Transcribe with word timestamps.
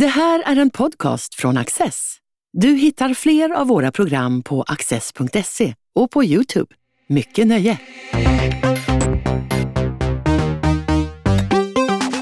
Det 0.00 0.06
här 0.06 0.42
är 0.46 0.56
en 0.56 0.70
podcast 0.70 1.34
från 1.34 1.56
Access. 1.56 2.16
Du 2.52 2.68
hittar 2.68 3.14
fler 3.14 3.50
av 3.50 3.66
våra 3.66 3.92
program 3.92 4.42
på 4.42 4.62
access.se 4.62 5.74
och 5.94 6.10
på 6.10 6.24
Youtube. 6.24 6.74
Mycket 7.08 7.46
nöje! 7.46 7.78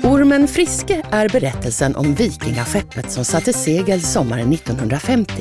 Ormen 0.02 0.48
Friske 0.48 1.02
är 1.10 1.28
berättelsen 1.28 1.96
om 1.96 2.14
vikingaskeppet 2.14 3.10
som 3.10 3.24
satte 3.24 3.52
segel 3.52 4.00
sommaren 4.00 4.52
1950. 4.52 5.32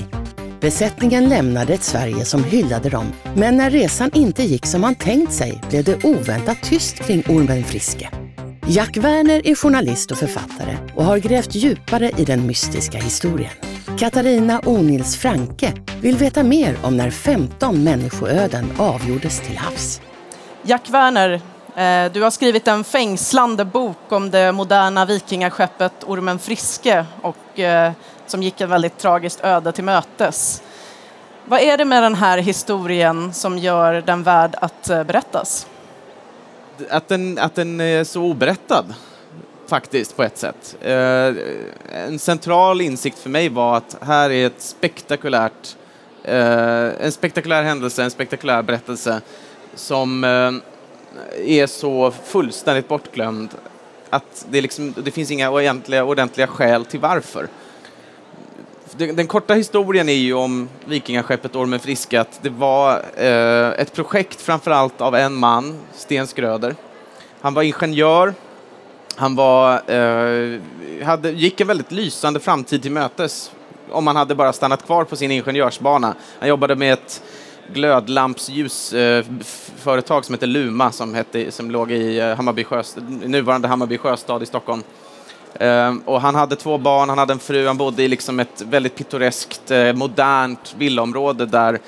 Besättningen 0.62 1.30
lämnade 1.30 1.74
ett 1.74 1.84
Sverige 1.84 2.26
som 2.26 2.44
hyllade 2.44 2.90
dem, 2.90 3.14
men 3.36 3.58
när 3.58 3.70
resan 3.70 4.12
inte 4.14 4.44
gick 4.44 4.66
som 4.66 4.82
man 4.82 4.96
tänkt 4.96 5.34
sig 5.34 5.62
blev 5.70 5.84
det 5.84 6.04
oväntat 6.04 6.64
tyst 6.64 6.96
kring 6.96 7.24
Ormen 7.30 7.64
Friske. 7.64 8.23
Jack 8.68 8.98
Werner 8.98 9.48
är 9.48 9.56
journalist 9.56 10.12
och 10.12 10.18
författare 10.18 10.78
och 10.96 11.04
har 11.04 11.18
grävt 11.18 11.56
djupare 11.56 12.12
i 12.18 12.26
den 12.26 12.48
mystiska 12.48 12.98
historien. 12.98 13.52
Katarina 14.00 14.62
Onils 14.66 15.18
Franke 15.18 15.74
vill 16.02 16.18
veta 16.18 16.44
mer 16.44 16.78
om 16.84 16.98
när 16.98 17.12
15 17.12 17.84
människoöden 17.84 18.72
avgjordes 18.78 19.40
till 19.40 19.58
havs. 19.58 20.02
Jack 20.62 20.90
Werner, 20.90 21.32
eh, 21.76 22.12
du 22.12 22.22
har 22.22 22.32
skrivit 22.32 22.68
en 22.68 22.84
fängslande 22.84 23.66
bok 23.66 24.12
om 24.12 24.32
det 24.32 24.52
moderna 24.52 25.06
vikingaskeppet 25.06 25.94
Ormen 26.06 26.40
Friske 26.40 27.06
och 27.22 27.60
eh, 27.60 27.92
som 28.28 28.44
gick 28.44 28.62
ett 28.62 28.70
väldigt 28.70 28.98
tragiskt 28.98 29.44
öde 29.44 29.72
till 29.72 29.84
mötes. 29.84 30.64
Vad 31.46 31.62
är 31.62 31.78
det 31.78 31.86
med 31.86 32.04
den 32.04 32.16
här 32.16 32.38
historien 32.38 33.34
som 33.34 33.58
gör 33.58 34.02
den 34.02 34.24
värd 34.24 34.56
att 34.62 34.90
eh, 34.90 35.04
berättas? 35.04 35.68
Att 36.90 37.08
den, 37.08 37.40
att 37.40 37.56
den 37.56 37.82
är 37.82 38.04
så 38.04 38.22
oberättad, 38.24 38.94
faktiskt, 39.68 40.16
på 40.16 40.24
ett 40.24 40.38
sätt. 40.38 40.78
Eh, 40.82 41.34
en 42.08 42.20
central 42.20 42.82
insikt 42.82 43.20
för 43.20 43.30
mig 43.30 43.50
var 43.50 43.78
att 43.78 43.98
här 44.02 44.30
är 44.30 44.48
ett 44.48 44.62
spektakulärt, 44.62 45.76
eh, 46.24 47.06
en 47.06 47.12
spektakulär 47.12 47.64
händelse, 47.64 48.04
en 48.04 48.12
spektakulär 48.12 48.62
berättelse 48.62 49.22
som 49.76 50.24
eh, 50.24 50.52
är 51.60 51.68
så 51.68 52.12
fullständigt 52.12 52.88
bortglömd 52.88 53.50
att 54.10 54.46
det, 54.50 54.62
liksom, 54.62 54.94
det 55.04 55.12
finns 55.12 55.32
inga 55.32 55.52
ordentliga, 55.52 56.04
ordentliga 56.04 56.48
skäl 56.48 56.86
till 56.86 57.00
varför 57.00 57.48
den 58.98 59.28
korta 59.28 59.54
historien 59.54 60.10
är 60.10 60.14
ju 60.14 60.34
om 60.34 60.70
vikingaskeppet 60.86 61.56
Ormen 61.56 61.80
Friske 61.80 62.22
att 62.22 62.40
det 62.42 62.50
var 62.50 63.06
eh, 63.16 63.82
ett 63.82 63.94
projekt 63.94 64.42
framförallt 64.42 65.02
av 65.02 65.16
en 65.16 65.34
man, 65.34 65.80
Sten 65.94 66.28
Skröder. 66.28 66.76
Han 67.42 67.54
var 67.54 67.64
ingenjör, 67.64 68.34
han 69.16 69.36
var, 69.36 69.92
eh, 69.92 70.60
hade, 71.04 71.32
gick 71.32 71.62
en 71.62 71.68
väldigt 71.68 71.92
lysande 71.92 72.40
framtid 72.40 72.82
till 72.82 72.92
mötes 72.92 73.52
om 73.92 74.08
han 74.08 74.16
hade 74.16 74.36
bara 74.36 74.54
stannat 74.54 74.86
kvar 74.86 75.04
på 75.04 75.16
sin 75.16 75.32
ingenjörsbana. 75.32 76.16
Han 76.40 76.50
jobbade 76.50 76.76
med 76.76 76.94
ett 76.94 77.24
glödlampsljusföretag 77.74 80.18
eh, 80.18 80.22
som 80.22 80.34
hette 80.34 80.46
Luma 80.46 80.92
som, 80.92 81.14
hette, 81.14 81.52
som 81.52 81.72
låg 81.72 81.92
i 81.92 82.20
eh, 82.20 82.36
Hammarby 82.36 82.64
Sjöstad, 82.64 83.04
nuvarande 83.26 83.68
Hammarby 83.68 83.98
sjöstad 83.98 84.44
i 84.44 84.46
Stockholm. 84.46 84.84
Ehm, 85.60 86.02
och 86.06 86.22
han 86.22 86.36
hade 86.36 86.56
två 86.56 86.78
barn, 86.78 87.10
han 87.10 87.18
hade 87.18 87.34
en 87.34 87.40
fru, 87.40 87.68
han 87.68 87.78
bodde 87.78 88.04
i 88.04 88.08
liksom 88.08 88.40
ett 88.40 88.62
väldigt 88.62 88.96
pittoreskt, 88.96 89.72
eh, 89.72 89.94
modernt 89.94 90.76
villaområde 90.78 91.46
där 91.46 91.80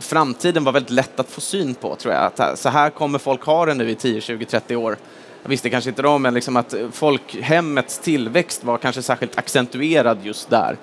framtiden 0.00 0.64
var 0.64 0.72
väldigt 0.72 0.90
lätt 0.90 1.20
att 1.20 1.30
få 1.30 1.40
syn 1.40 1.74
på, 1.74 1.96
tror 1.96 2.14
jag. 2.14 2.32
Att 2.36 2.58
så 2.58 2.68
här 2.68 2.90
kommer 2.90 3.18
folk 3.18 3.44
ha 3.44 3.66
det 3.66 3.74
nu 3.74 3.90
i 3.90 3.94
10, 3.94 4.20
20, 4.20 4.44
30 4.44 4.76
år. 4.76 4.96
Jag 5.42 5.48
visste 5.48 5.70
kanske 5.70 5.90
inte 5.90 6.02
då, 6.02 6.18
men 6.18 6.34
liksom 6.34 6.56
att 6.56 6.74
folkhemmets 6.92 7.98
tillväxt 7.98 8.64
var 8.64 8.78
kanske 8.78 9.02
särskilt 9.02 9.38
accentuerad 9.38 10.18
just 10.22 10.50
där. 10.50 10.76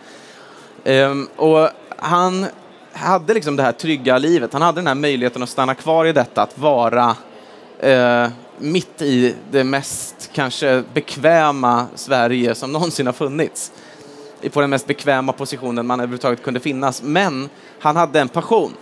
Ehm, 0.84 1.28
och 1.36 1.70
han 1.98 2.46
hade 2.94 3.34
liksom 3.34 3.56
det 3.56 3.64
här 3.64 3.72
trygga 3.72 4.18
livet, 4.18 4.54
han 4.54 4.62
hade 4.62 4.80
den 4.80 4.88
här 4.88 4.96
möjligheten 4.96 5.44
att 5.44 5.50
stanna 5.50 5.76
kvar 5.76 6.06
i 6.06 6.14
detta, 6.14 6.42
att 6.42 6.58
vara 6.58 7.16
eh, 7.80 8.28
mitt 8.62 9.02
i 9.02 9.36
det 9.52 9.64
mest 9.64 10.30
kanske 10.34 10.84
bekväma 10.94 11.88
Sverige 11.96 12.56
som 12.56 12.72
någonsin 12.72 13.06
har 13.06 13.14
funnits. 13.14 13.72
På 14.52 14.62
den 14.62 14.70
mest 14.70 14.88
bekväma 14.88 15.34
positionen 15.34 15.88
man 15.88 16.00
överhuvudtaget 16.00 16.44
kunde 16.44 16.60
finnas. 16.60 17.04
Men 17.04 17.50
han 17.80 17.96
hade 17.96 18.20
en 18.20 18.30
passion. 18.30 18.74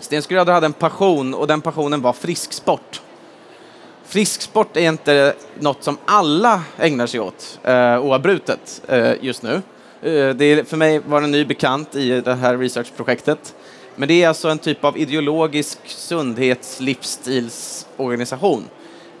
Sten 0.00 0.22
Skröder 0.22 0.52
hade 0.52 0.66
en 0.66 0.72
passion 0.72 1.34
och 1.34 1.46
den 1.46 1.60
passionen 1.60 2.02
var 2.02 2.12
frisksport. 2.12 3.02
Frisksport 4.04 4.76
är 4.76 4.88
inte 4.88 5.34
något 5.58 5.84
som 5.84 5.98
alla 6.04 6.62
ägnar 6.78 7.06
sig 7.06 7.20
åt 7.20 7.58
eh, 7.62 8.04
oavbrutet 8.04 8.82
eh, 8.88 9.12
just 9.20 9.42
nu. 9.42 9.62
Eh, 10.02 10.28
det 10.28 10.68
för 10.68 10.76
mig 10.76 10.98
var 10.98 11.22
en 11.22 11.30
ny 11.30 11.44
bekant 11.44 11.94
i 11.94 12.20
det 12.20 12.34
här 12.34 12.58
researchprojektet. 12.58 13.54
Men 13.98 14.08
det 14.08 14.22
är 14.22 14.28
alltså 14.28 14.48
en 14.48 14.58
typ 14.58 14.84
av 14.84 14.98
ideologisk 14.98 15.78
sundhetslivsstilsorganisation, 15.84 18.64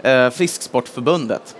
eh, 0.02 0.30
Frisksportförbundet. 0.30 1.56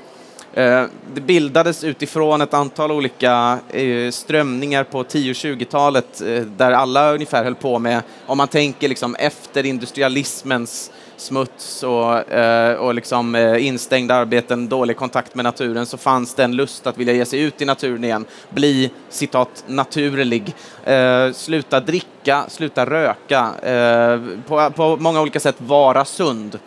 Eh, 0.53 0.85
det 1.15 1.21
bildades 1.21 1.85
utifrån 1.85 2.41
ett 2.41 2.55
antal 2.55 2.93
olika 2.93 3.59
eh, 3.71 4.11
strömningar 4.11 4.85
på 4.85 5.03
10-20-talet 5.03 6.21
eh, 6.21 6.41
där 6.41 6.73
alla 6.73 7.13
ungefär 7.13 7.45
höll 7.45 7.55
på 7.55 7.79
med, 7.79 8.03
om 8.27 8.39
man 8.39 8.49
tänker 8.49 8.89
liksom 8.89 9.15
efter 9.15 9.67
industrialismens 9.67 10.91
smuts 11.21 11.83
och, 11.83 12.33
eh, 12.33 12.75
och 12.75 12.95
liksom, 12.95 13.35
eh, 13.35 13.67
instängda 13.67 14.15
arbeten, 14.15 14.69
dålig 14.69 14.97
kontakt 14.97 15.35
med 15.35 15.45
naturen, 15.45 15.87
så 15.87 15.97
fanns 15.97 16.35
det 16.35 16.45
en 16.45 16.57
lust 16.57 16.87
att 16.87 16.99
vilja 16.99 17.13
ge 17.13 17.25
sig 17.25 17.41
ut 17.41 17.63
i 17.63 17.65
naturen 17.65 18.05
igen, 18.05 18.25
bli 18.51 18.91
citat 19.09 19.65
naturlig, 19.67 20.55
eh, 20.85 21.33
sluta 21.33 21.81
dricka, 21.81 22.45
sluta 22.49 22.87
röka, 22.87 23.51
eh, 23.63 24.21
på, 24.47 24.71
på 24.71 24.97
många 24.97 25.21
olika 25.21 25.41
sätt 25.41 25.57
vara 25.59 26.05
sund. 26.05 26.59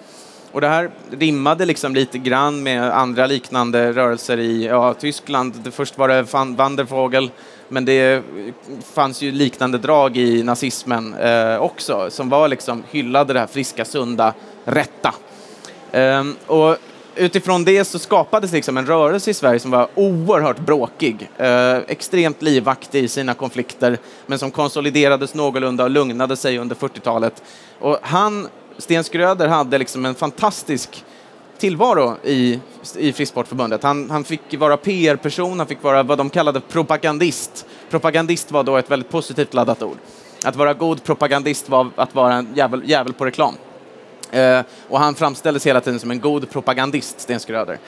Och 0.52 0.62
det 0.62 0.68
här 0.68 0.90
rimmade 1.12 1.66
liksom 1.66 1.96
lite 1.96 2.18
grann 2.18 2.64
med 2.64 2.98
andra 2.98 3.26
liknande 3.26 3.92
rörelser 3.92 4.38
i 4.38 4.66
ja, 4.66 4.94
Tyskland. 4.94 5.74
Först 5.74 5.98
var 5.98 6.08
det 6.08 6.22
Van 6.22 6.56
Wandervogel, 6.56 7.32
men 7.72 7.86
det 7.86 8.24
fanns 8.94 9.22
ju 9.22 9.32
liknande 9.32 9.78
drag 9.78 10.18
i 10.18 10.44
nazismen 10.44 11.14
eh, 11.14 11.58
också, 11.58 12.10
som 12.10 12.30
var 12.30 12.48
liksom 12.48 12.84
hyllade 12.92 13.34
det 13.34 13.40
här 13.40 13.48
friska, 13.48 13.86
sunda, 13.86 14.34
rätta. 14.66 15.14
Eh, 15.92 16.24
och 16.48 16.78
utifrån 17.16 17.64
det 17.64 17.86
så 17.86 18.00
skapades 18.00 18.52
liksom 18.52 18.78
en 18.78 18.86
rörelse 18.86 19.32
i 19.32 19.34
Sverige 19.34 19.60
som 19.60 19.72
var 19.72 19.88
oerhört 19.96 20.60
bråkig, 20.60 21.30
eh, 21.38 21.78
extremt 21.78 22.42
livaktig 22.42 23.04
i 23.04 23.08
sina 23.08 23.34
konflikter, 23.34 23.98
men 24.26 24.40
som 24.40 24.52
konsoliderades 24.52 25.34
någorlunda 25.34 25.84
och 25.84 25.90
lugnade 25.90 26.38
sig 26.38 26.58
under 26.58 26.76
40-talet. 26.76 27.44
Och 27.80 27.98
han, 28.02 28.48
Sten 28.78 29.04
Skröder, 29.04 29.48
hade 29.48 29.78
liksom 29.78 30.06
en 30.06 30.16
fantastisk 30.16 31.04
tillvaro 31.62 32.18
i, 32.24 32.60
i 32.98 33.14
Frisksportförbundet. 33.14 33.84
Han, 33.84 34.10
han 34.10 34.24
fick 34.24 34.60
vara 34.60 34.78
PR-person, 34.78 35.60
han 35.60 35.68
fick 35.68 35.84
vara 35.84 36.04
vad 36.04 36.18
de 36.18 36.30
kallade 36.30 36.60
propagandist. 36.60 37.66
Propagandist 37.90 38.52
var 38.52 38.64
då 38.64 38.78
ett 38.78 38.92
väldigt 38.92 39.10
positivt 39.10 39.54
laddat 39.54 39.84
ord. 39.84 39.98
Att 40.46 40.56
vara 40.56 40.74
god 40.74 41.04
propagandist 41.04 41.70
var 41.70 41.90
att 41.96 42.16
vara 42.16 42.34
en 42.34 42.48
jävel, 42.56 42.82
jävel 42.86 43.14
på 43.14 43.26
reklam. 43.26 43.56
Eh, 44.32 44.60
och 44.90 45.00
han 45.00 45.16
framställdes 45.16 45.68
hela 45.68 45.82
tiden 45.82 46.00
som 46.00 46.12
en 46.12 46.20
god 46.20 46.50
propagandist, 46.50 47.22
Sten 47.22 47.40
Skröder. 47.40 47.80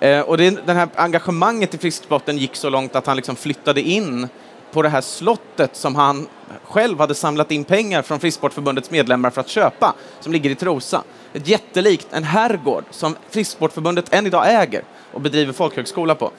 Eh, 0.00 0.20
och 0.20 0.36
det, 0.36 0.66
det 0.66 0.72
här 0.72 0.88
engagemanget 0.94 1.74
i 1.74 1.78
frisksporten 1.78 2.38
gick 2.38 2.56
så 2.56 2.70
långt 2.70 2.96
att 2.96 3.06
han 3.06 3.16
liksom 3.16 3.36
flyttade 3.36 3.80
in 3.80 4.28
på 4.72 4.82
det 4.82 4.88
här 4.88 5.00
slottet 5.00 5.76
som 5.76 5.94
han 5.96 6.28
själv 6.64 6.98
hade 6.98 7.14
samlat 7.14 7.50
in 7.50 7.64
pengar 7.64 8.02
från 8.02 8.20
Frisksportförbundets 8.20 8.90
medlemmar 8.90 9.30
för 9.30 9.40
att 9.40 9.48
köpa, 9.48 9.94
som 10.20 10.32
ligger 10.32 10.50
i 10.50 10.54
Trosa. 10.54 11.02
Ett 11.32 11.48
jättelikt, 11.48 12.06
en 12.10 12.24
herrgård 12.24 12.84
som 12.90 13.16
Frisksportförbundet 13.30 14.14
än 14.14 14.26
idag 14.26 14.62
äger 14.62 14.84
och 15.12 15.20
bedriver 15.20 15.52
folkhögskola 15.52 16.14
på. 16.14 16.30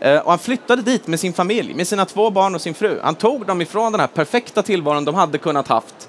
Eh, 0.00 0.18
och 0.18 0.30
han 0.30 0.38
flyttade 0.38 0.82
dit 0.82 1.06
med 1.06 1.20
sin 1.20 1.32
familj, 1.32 1.74
med 1.74 1.86
sina 1.86 2.04
två 2.04 2.30
barn 2.30 2.54
och 2.54 2.60
sin 2.60 2.74
fru. 2.74 2.98
Han 3.02 3.14
tog 3.14 3.46
dem 3.46 3.62
ifrån 3.62 3.92
den 3.92 4.00
här 4.00 4.08
perfekta 4.08 4.62
tillvaron 4.62 5.04
de 5.04 5.14
hade 5.14 5.38
kunnat 5.38 5.68
haft 5.68 6.08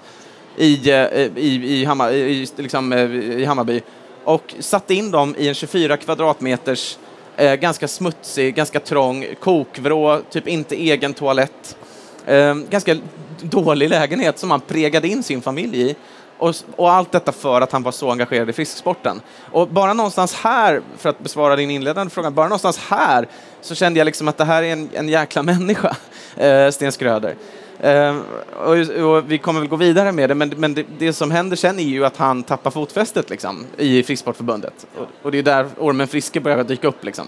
i, 0.57 0.89
eh, 0.89 0.97
i, 1.35 1.79
i, 1.79 1.85
Hammar, 1.85 2.11
i, 2.11 2.47
liksom, 2.55 2.93
eh, 2.93 3.15
i 3.15 3.45
Hammarby 3.45 3.81
och 4.23 4.55
satte 4.59 4.93
in 4.93 5.11
dem 5.11 5.35
i 5.37 5.47
en 5.47 5.53
24 5.53 5.97
kvadratmeters 5.97 6.97
eh, 7.37 7.55
ganska 7.55 7.87
smutsig, 7.87 8.55
ganska 8.55 8.79
trång 8.79 9.25
kokvrå, 9.39 10.21
typ 10.29 10.47
inte 10.47 10.75
egen 10.75 11.13
toalett. 11.13 11.77
Eh, 12.25 12.55
ganska 12.55 12.97
dålig 13.41 13.89
lägenhet 13.89 14.39
som 14.39 14.51
han 14.51 14.61
pregade 14.61 15.07
in 15.07 15.23
sin 15.23 15.41
familj 15.41 15.81
i. 15.81 15.95
Och, 16.37 16.55
och, 16.75 16.91
allt 16.91 17.11
detta 17.11 17.31
för 17.31 17.61
att 17.61 17.71
han 17.71 17.83
var 17.83 17.91
så 17.91 18.11
engagerad 18.11 18.49
i 18.49 18.53
fisksporten. 18.53 19.21
Och 19.51 19.67
bara 19.67 19.93
någonstans 19.93 20.33
här, 20.33 20.81
för 20.97 21.09
att 21.09 21.19
besvara 21.19 21.55
din 21.55 21.71
inledande 21.71 22.11
fråga, 22.11 22.31
bara 22.31 22.47
någonstans 22.47 22.77
här 22.77 23.27
så 23.61 23.75
kände 23.75 23.99
jag 23.99 24.05
liksom 24.05 24.27
att 24.27 24.37
det 24.37 24.45
här 24.45 24.63
är 24.63 24.73
en, 24.73 24.89
en 24.93 25.09
jäkla 25.09 25.43
människa, 25.53 25.95
eh, 26.37 26.69
Sten 26.69 26.91
Skröder. 26.91 27.35
Eh, 27.79 28.15
och, 28.55 29.05
och, 29.05 29.31
vi 29.31 29.37
kommer 29.37 29.59
väl 29.59 29.69
gå 29.69 29.75
vidare 29.75 30.11
med 30.11 30.29
det, 30.29 30.35
men, 30.35 30.53
men 30.57 30.73
det, 30.73 30.85
det, 30.97 31.13
som 31.13 31.31
händer 31.31 31.55
sen 31.55 31.79
är 31.79 31.83
ju 31.83 32.05
att 32.05 32.17
han 32.17 32.43
tappar 32.43 32.71
fotfästet 32.71 33.29
liksom, 33.29 33.65
i 33.77 34.03
Frisksportförbundet. 34.03 34.85
Och, 34.97 35.07
och 35.21 35.31
det 35.31 35.37
är 35.37 35.43
där 35.43 35.67
ormen 35.77 36.07
Friske 36.07 36.39
börjar 36.39 36.63
dyka 36.63 36.87
upp. 36.87 37.03
Liksom. 37.03 37.27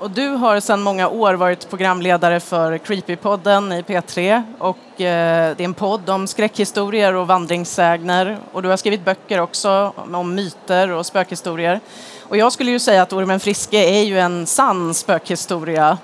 Och 0.00 0.10
du 0.10 0.28
har 0.28 0.60
sedan 0.60 0.82
många 0.82 1.08
år 1.08 1.34
varit 1.34 1.70
programledare 1.70 2.40
för 2.40 2.78
Creepypodden 2.78 3.72
i 3.72 3.82
P3 3.82 4.42
och 4.58 5.00
eh, 5.00 5.56
det 5.56 5.62
är 5.62 5.64
en 5.64 5.74
podd 5.74 6.10
om 6.10 6.26
skräckhistorier 6.26 7.14
och 7.14 7.26
vandringssägner 7.26 8.38
och 8.52 8.62
du 8.62 8.68
har 8.68 8.76
skrivit 8.76 9.04
böcker 9.04 9.40
också 9.40 9.92
om 10.12 10.34
myter 10.34 10.90
och 10.90 11.06
spökhistorier. 11.06 11.80
Och 12.22 12.36
jag 12.36 12.52
skulle 12.52 12.70
ju 12.70 12.78
säga 12.78 13.02
att 13.02 13.12
Ormen 13.12 13.40
Friske 13.40 13.76
är 13.76 14.02
ju 14.02 14.18
en 14.18 14.46
sann 14.46 14.94
spökhistoria 14.94 15.98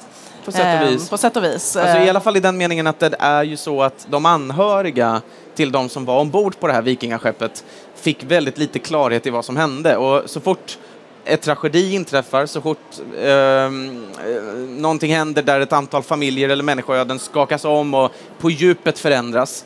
På 0.44 0.52
sätt 0.52 0.82
och 0.82 0.88
vis. 0.88 1.04
Eh, 1.04 1.10
på 1.10 1.19
sätt 1.19 1.37
och 1.37 1.44
vis. 1.44 1.76
Alltså, 1.76 1.98
I 1.98 2.04
Eh, 2.04 2.10
alla 2.10 2.20
fall 2.20 2.37
i 2.37 2.40
den 2.40 2.56
meningen 2.56 2.87
att 2.87 3.00
det 3.00 3.16
är 3.19 3.43
ju 3.43 3.56
så 3.56 3.82
att 3.82 4.06
de 4.10 4.26
anhöriga 4.26 5.20
till 5.54 5.72
de 5.72 5.88
som 5.88 6.04
var 6.04 6.20
ombord 6.20 6.60
på 6.60 6.66
det 6.66 6.72
här 6.72 6.82
vikingaskeppet 6.82 7.64
fick 7.94 8.25
väldigt 8.25 8.58
lite 8.58 8.78
klarhet 8.78 9.26
i 9.26 9.31
vad 9.31 9.44
som 9.44 9.56
hände 9.56 9.96
och 9.96 10.31
så 10.31 10.40
fort 10.40 10.78
ett 11.26 11.43
tragedi 11.43 11.94
inträffar, 11.94 12.46
så 12.46 12.61
fort 12.61 13.00
ehm, 13.20 14.06
eh, 14.26 14.43
någonting 14.69 15.12
händer 15.12 15.43
där 15.43 15.61
ett 15.61 15.73
antal 15.73 16.02
familjer 16.02 16.49
eller 16.49 16.64
människoöden 16.64 17.19
skakas 17.19 17.64
om 17.64 17.94
och 17.94 18.12
på 18.38 18.50
djupet 18.50 18.99
förändras 18.99 19.64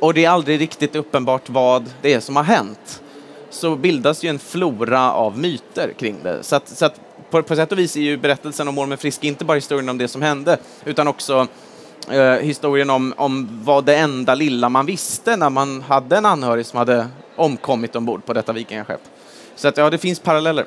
och 0.00 0.14
det 0.14 0.24
är 0.24 0.30
aldrig 0.30 0.60
riktigt 0.60 0.96
uppenbart 0.96 1.48
vad 1.48 1.90
det 2.02 2.14
är 2.14 2.20
som 2.20 2.36
har 2.36 2.42
hänt 2.42 3.02
så 3.50 3.76
bildas 3.76 4.24
ju 4.24 4.28
en 4.28 4.38
flora 4.38 5.12
av 5.12 5.38
myter 5.38 5.92
kring 5.98 6.16
det. 6.22 6.42
Så 6.42 6.56
att, 6.56 6.68
så 6.68 6.86
att 6.86 7.00
på, 7.30 7.42
på 7.42 7.56
sätt 7.56 7.72
och 7.72 7.78
vis 7.78 7.96
är 7.96 8.00
ju 8.00 8.16
berättelsen 8.16 8.68
om 8.68 8.78
Ormen 8.78 8.98
Frisk 8.98 9.24
inte 9.24 9.44
bara 9.44 9.54
historien 9.54 9.88
om 9.88 9.98
det 9.98 10.08
som 10.08 10.22
hände, 10.22 10.58
utan 10.84 11.08
också 11.08 11.46
eh, 12.10 12.32
historien 12.32 12.90
om, 12.90 13.14
om 13.16 13.60
vad 13.64 13.84
det 13.84 13.96
enda 13.96 14.34
lilla 14.34 14.68
man 14.68 14.86
visste 14.86 15.36
när 15.36 15.50
man 15.50 15.82
hade 15.82 16.16
en 16.16 16.26
anhörig 16.26 16.66
som 16.66 16.78
hade 16.78 17.08
omkommit 17.36 17.96
ombord 17.96 18.24
på 18.26 18.32
detta 18.32 18.52
vikingaskepp. 18.52 19.00
Så 19.56 19.68
att 19.68 19.76
ja, 19.76 19.90
det 19.90 19.98
finns 19.98 20.20
paralleller. 20.20 20.66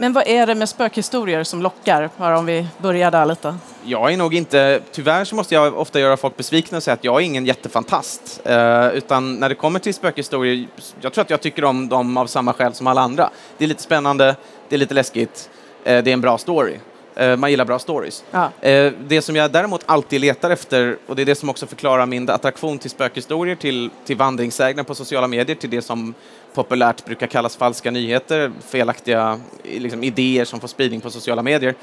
Men 0.00 0.12
vad 0.12 0.26
är 0.26 0.46
det 0.46 0.54
med 0.54 0.68
spökhistorier 0.68 1.44
som 1.44 1.62
lockar? 1.62 2.10
Bara 2.16 2.38
om 2.38 2.46
vi 2.46 2.66
börjar 2.78 3.10
där 3.10 3.26
lite. 3.26 3.54
Jag 3.84 4.12
är 4.12 4.16
nog 4.16 4.34
inte, 4.34 4.80
tyvärr 4.92 5.24
så 5.24 5.34
måste 5.34 5.54
jag 5.54 5.78
ofta 5.78 6.00
göra 6.00 6.16
folk 6.16 6.36
besvikna 6.36 6.76
och 6.76 6.82
säga 6.82 6.94
att 6.94 7.04
jag 7.04 7.16
är 7.16 7.20
ingen 7.20 7.46
jättefantast. 7.46 8.40
Eh, 8.44 8.88
utan 8.88 9.34
när 9.34 9.48
det 9.48 9.54
kommer 9.54 9.78
till 9.78 9.94
spökhistorier, 9.94 10.66
jag 11.00 11.12
tror 11.12 11.22
att 11.22 11.30
jag 11.30 11.40
tycker 11.40 11.64
om 11.64 11.88
dem 11.88 12.16
av 12.16 12.26
samma 12.26 12.52
skäl 12.52 12.74
som 12.74 12.86
alla 12.86 13.00
andra. 13.00 13.30
Det 13.58 13.64
är 13.64 13.68
lite 13.68 13.82
spännande, 13.82 14.36
det 14.68 14.76
är 14.76 14.78
lite 14.78 14.94
läskigt, 14.94 15.50
eh, 15.84 16.04
det 16.04 16.10
är 16.10 16.14
en 16.14 16.20
bra 16.20 16.38
story. 16.38 16.78
Eh, 17.18 17.36
man 17.36 17.50
gillar 17.50 17.64
bra 17.64 17.78
stories. 17.78 18.24
Ja. 18.30 18.50
Eh, 18.60 18.92
det 19.06 19.22
som 19.22 19.36
jag 19.36 19.52
däremot 19.52 19.82
alltid 19.86 20.20
letar 20.20 20.50
efter, 20.50 20.98
och 21.06 21.16
det 21.16 21.22
är 21.22 21.26
det 21.26 21.34
som 21.34 21.48
också 21.50 21.66
förklarar 21.66 22.06
min 22.06 22.30
attraktion 22.30 22.78
till 22.78 22.90
spökhistorier, 22.90 23.56
till, 23.56 23.90
till 24.04 24.16
vandringssägner 24.16 24.82
på 24.82 24.94
sociala 24.94 25.28
medier, 25.28 25.56
till 25.56 25.70
det 25.70 25.82
som 25.82 26.14
populärt 26.54 27.04
brukar 27.04 27.26
kallas 27.26 27.56
falska 27.56 27.90
nyheter, 27.90 28.52
felaktiga 28.68 29.40
liksom, 29.62 30.04
idéer 30.04 30.44
som 30.44 30.60
får 30.60 30.68
spridning 30.68 31.00
på 31.00 31.10
sociala 31.10 31.42
medier, 31.42 31.74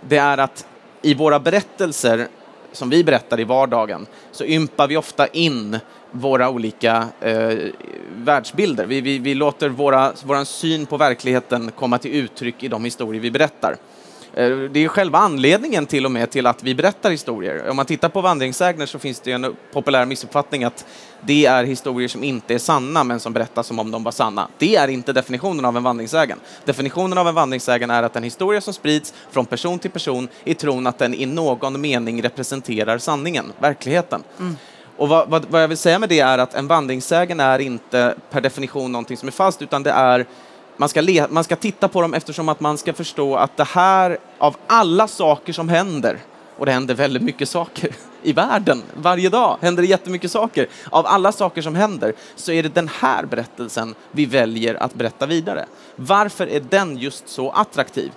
det 0.00 0.16
är 0.16 0.38
att 0.38 0.66
i 1.02 1.14
våra 1.14 1.40
berättelser 1.40 2.28
som 2.72 2.90
vi 2.90 3.04
berättar 3.04 3.40
i 3.40 3.44
vardagen 3.44 4.06
så 4.32 4.44
ympar 4.44 4.88
vi 4.88 4.96
ofta 4.96 5.26
in 5.26 5.78
våra 6.10 6.50
olika 6.50 7.08
eh, 7.20 7.58
världsbilder. 8.16 8.86
Vi, 8.86 9.00
vi, 9.00 9.18
vi 9.18 9.34
låter 9.34 9.68
våra, 9.68 10.12
våran 10.24 10.46
syn 10.46 10.86
på 10.86 10.96
verkligheten 10.96 11.70
komma 11.70 11.98
till 11.98 12.14
uttryck 12.14 12.62
i 12.62 12.68
de 12.68 12.84
historier 12.84 13.22
vi 13.22 13.30
berättar. 13.30 13.76
Eh, 14.34 14.48
Det 14.48 14.84
är 14.84 14.88
själva 14.88 15.18
anledningen 15.18 15.86
till 15.86 16.04
och 16.04 16.10
med 16.10 16.30
till 16.30 16.46
att 16.46 16.62
vi 16.62 16.74
berättar 16.74 17.10
historier. 17.10 17.68
Om 17.70 17.76
man 17.76 17.86
tittar 17.86 18.08
på 18.08 18.20
vandringssägner 18.20 18.86
så 18.86 18.98
finns 18.98 19.20
det 19.20 19.32
en 19.32 19.56
populär 19.72 20.06
missuppfattning 20.06 20.64
att 20.64 20.86
det 21.20 21.46
är 21.46 21.64
historier 21.64 22.08
som 22.08 22.24
inte 22.24 22.54
är 22.54 22.58
sanna 22.58 23.04
men 23.04 23.20
som 23.20 23.32
berättas 23.32 23.66
som 23.66 23.78
om 23.78 23.90
de 23.90 24.04
var 24.04 24.12
sanna. 24.12 24.48
Det 24.58 24.76
är 24.76 24.88
inte 24.88 25.12
definitionen 25.12 25.64
av 25.64 25.76
en 25.76 25.82
vandringssägen. 25.82 26.40
Definitionen 26.64 27.18
av 27.18 27.28
en 27.28 27.34
vandringssägen 27.34 27.90
är 27.90 28.02
att 28.02 28.16
en 28.16 28.22
historia 28.22 28.60
som 28.60 28.74
sprids 28.74 29.14
från 29.30 29.46
person 29.46 29.78
till 29.78 29.90
person 29.90 30.28
i 30.44 30.54
tron 30.54 30.86
att 30.86 30.98
den 30.98 31.14
i 31.14 31.26
någon 31.26 31.80
mening 31.80 32.22
representerar 32.22 32.98
sanningen, 32.98 33.52
verkligheten. 33.58 34.22
Och 34.96 35.08
vad, 35.08 35.28
vad, 35.28 35.46
vad 35.50 35.62
jag 35.62 35.68
vill 35.68 35.76
säga 35.76 35.98
med 35.98 36.08
det 36.08 36.20
är 36.20 36.38
att 36.38 36.54
en 36.54 36.66
vandringssägen 36.66 37.40
är 37.40 37.58
inte 37.58 38.14
per 38.30 38.40
definition 38.40 38.92
någonting 38.92 39.16
som 39.16 39.28
är 39.28 39.32
falskt 39.32 39.62
utan 39.62 39.82
det 39.82 39.90
är 39.90 40.26
man 40.76 40.88
ska, 40.88 41.00
le, 41.00 41.26
man 41.30 41.44
ska 41.44 41.56
titta 41.56 41.88
på 41.88 42.02
dem 42.02 42.14
eftersom 42.14 42.48
att 42.48 42.60
man 42.60 42.78
ska 42.78 42.92
förstå 42.92 43.36
att 43.36 43.56
det 43.56 43.64
här, 43.64 44.18
av 44.38 44.56
alla 44.66 45.08
saker 45.08 45.52
som 45.52 45.68
händer, 45.68 46.18
och 46.56 46.66
det 46.66 46.72
händer 46.72 46.94
väldigt 46.94 47.22
mycket 47.22 47.48
saker 47.48 47.94
i 48.22 48.32
världen, 48.32 48.82
varje 48.94 49.28
dag 49.28 49.56
händer 49.60 49.82
det 49.82 49.88
jättemycket 49.88 50.30
saker. 50.30 50.66
Av 50.90 51.06
alla 51.06 51.32
saker 51.32 51.62
som 51.62 51.74
händer 51.74 52.12
så 52.36 52.52
är 52.52 52.62
det 52.62 52.74
den 52.74 52.88
här 52.88 53.24
berättelsen 53.24 53.94
vi 54.10 54.26
väljer 54.26 54.74
att 54.74 54.94
berätta 54.94 55.26
vidare. 55.26 55.66
Varför 55.96 56.46
är 56.46 56.60
den 56.60 56.96
just 56.96 57.28
så 57.28 57.50
attraktiv? 57.50 58.12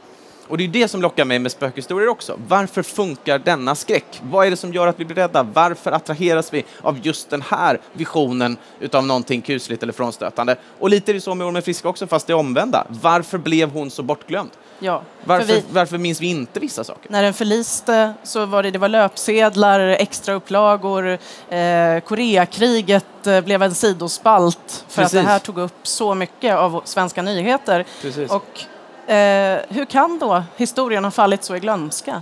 Och 0.47 0.57
det 0.57 0.63
är 0.63 0.67
det 0.67 0.87
som 0.87 1.01
lockar 1.01 1.25
mig 1.25 1.39
med 1.39 1.51
spökhistorier 1.51 2.09
också. 2.09 2.39
Varför 2.47 2.83
funkar 2.83 3.39
denna 3.39 3.75
skräck? 3.75 4.21
Vad 4.23 4.47
är 4.47 4.51
det 4.51 4.57
som 4.57 4.73
gör 4.73 4.87
att 4.87 4.99
vi 4.99 5.05
blir 5.05 5.15
rädda? 5.15 5.43
Varför 5.43 5.91
attraheras 5.91 6.53
vi 6.53 6.63
av 6.81 6.99
just 7.03 7.29
den 7.29 7.41
här 7.41 7.79
visionen 7.93 8.57
utav 8.79 9.05
någonting 9.05 9.41
kusligt 9.41 9.83
eller 9.83 9.93
frånstötande? 9.93 10.55
Och 10.79 10.89
lite 10.89 11.11
är 11.11 11.13
det 11.13 11.21
så 11.21 11.35
med 11.35 11.47
Ormen 11.47 11.61
Friska 11.61 11.89
också, 11.89 12.07
fast 12.07 12.27
det 12.27 12.33
omvända. 12.33 12.87
Varför 12.89 13.37
blev 13.37 13.69
hon 13.71 13.91
så 13.91 14.03
bortglömd? 14.03 14.49
Ja, 14.79 15.01
för 15.21 15.27
Varför, 15.27 15.47
vi, 15.47 15.63
varför 15.69 15.97
minns 15.97 16.21
vi 16.21 16.27
inte 16.27 16.59
vissa 16.59 16.83
saker? 16.83 17.11
när 17.11 17.23
den 17.23 17.33
förliste 17.33 18.13
så 18.23 18.45
var 18.45 18.63
det, 18.63 18.71
det 18.71 18.79
var 18.79 18.89
löpsedlar, 18.89 19.79
extraupplagor, 19.79 21.07
eh, 21.49 21.99
Koreakriget 22.05 23.27
eh, 23.27 23.41
blev 23.41 23.63
en 23.63 23.75
sidospalt 23.75 24.85
för 24.87 25.01
att 25.01 25.11
Precis. 25.11 25.11
det 25.11 25.31
här 25.31 25.39
tog 25.39 25.57
upp 25.57 25.87
så 25.87 26.15
mycket 26.15 26.55
av 26.55 26.81
svenska 26.85 27.21
nyheter. 27.21 27.85
Precis. 28.01 28.31
Och 28.31 28.65
Eh, 29.07 29.59
hur 29.69 29.85
kan 29.85 30.19
då 30.19 30.43
historien 30.57 31.03
ha 31.03 31.11
fallit 31.11 31.43
så 31.43 31.55
i 31.55 31.59
glömska? 31.59 32.21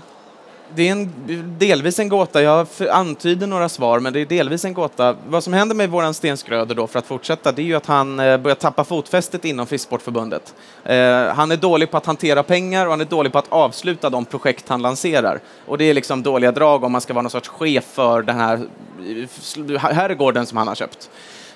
Det 0.75 0.87
är 0.87 0.91
en, 0.91 1.13
delvis 1.57 1.99
en 1.99 2.09
gåta. 2.09 2.41
Jag 2.41 2.67
antyder 2.91 3.47
några 3.47 3.69
svar, 3.69 3.99
men 3.99 4.13
det 4.13 4.19
är 4.19 4.25
delvis 4.25 4.65
en 4.65 4.73
gåta. 4.73 5.15
Vad 5.27 5.43
som 5.43 5.53
händer 5.53 5.75
med 5.75 5.89
våran 5.89 6.13
Stenskröder 6.13 6.75
då, 6.75 6.87
för 6.87 6.99
att 6.99 7.05
fortsätta, 7.05 7.51
det 7.51 7.61
är 7.61 7.63
ju 7.63 7.75
att 7.75 7.85
han 7.85 8.19
eh, 8.19 8.37
börjar 8.37 8.55
tappa 8.55 8.83
fotfästet 8.83 9.45
inom 9.45 9.67
Frisksportförbundet. 9.67 10.53
Eh, 10.83 11.25
han 11.25 11.51
är 11.51 11.57
dålig 11.57 11.91
på 11.91 11.97
att 11.97 12.05
hantera 12.05 12.43
pengar 12.43 12.85
och 12.85 12.91
han 12.91 13.01
är 13.01 13.05
dålig 13.05 13.31
på 13.31 13.39
att 13.39 13.51
avsluta 13.51 14.09
de 14.09 14.25
projekt 14.25 14.69
han 14.69 14.81
lanserar. 14.81 15.39
Och 15.65 15.77
det 15.77 15.85
är 15.85 15.93
liksom 15.93 16.23
dåliga 16.23 16.51
drag 16.51 16.83
om 16.83 16.91
man 16.91 17.01
ska 17.01 17.13
vara 17.13 17.21
någon 17.21 17.31
sorts 17.31 17.49
chef 17.49 17.83
för 17.83 18.21
den 18.21 18.35
här 18.35 18.55
eh, 18.55 19.79
herrgården 19.79 20.45
som 20.45 20.57
han 20.57 20.67
har 20.67 20.75
köpt. 20.75 21.09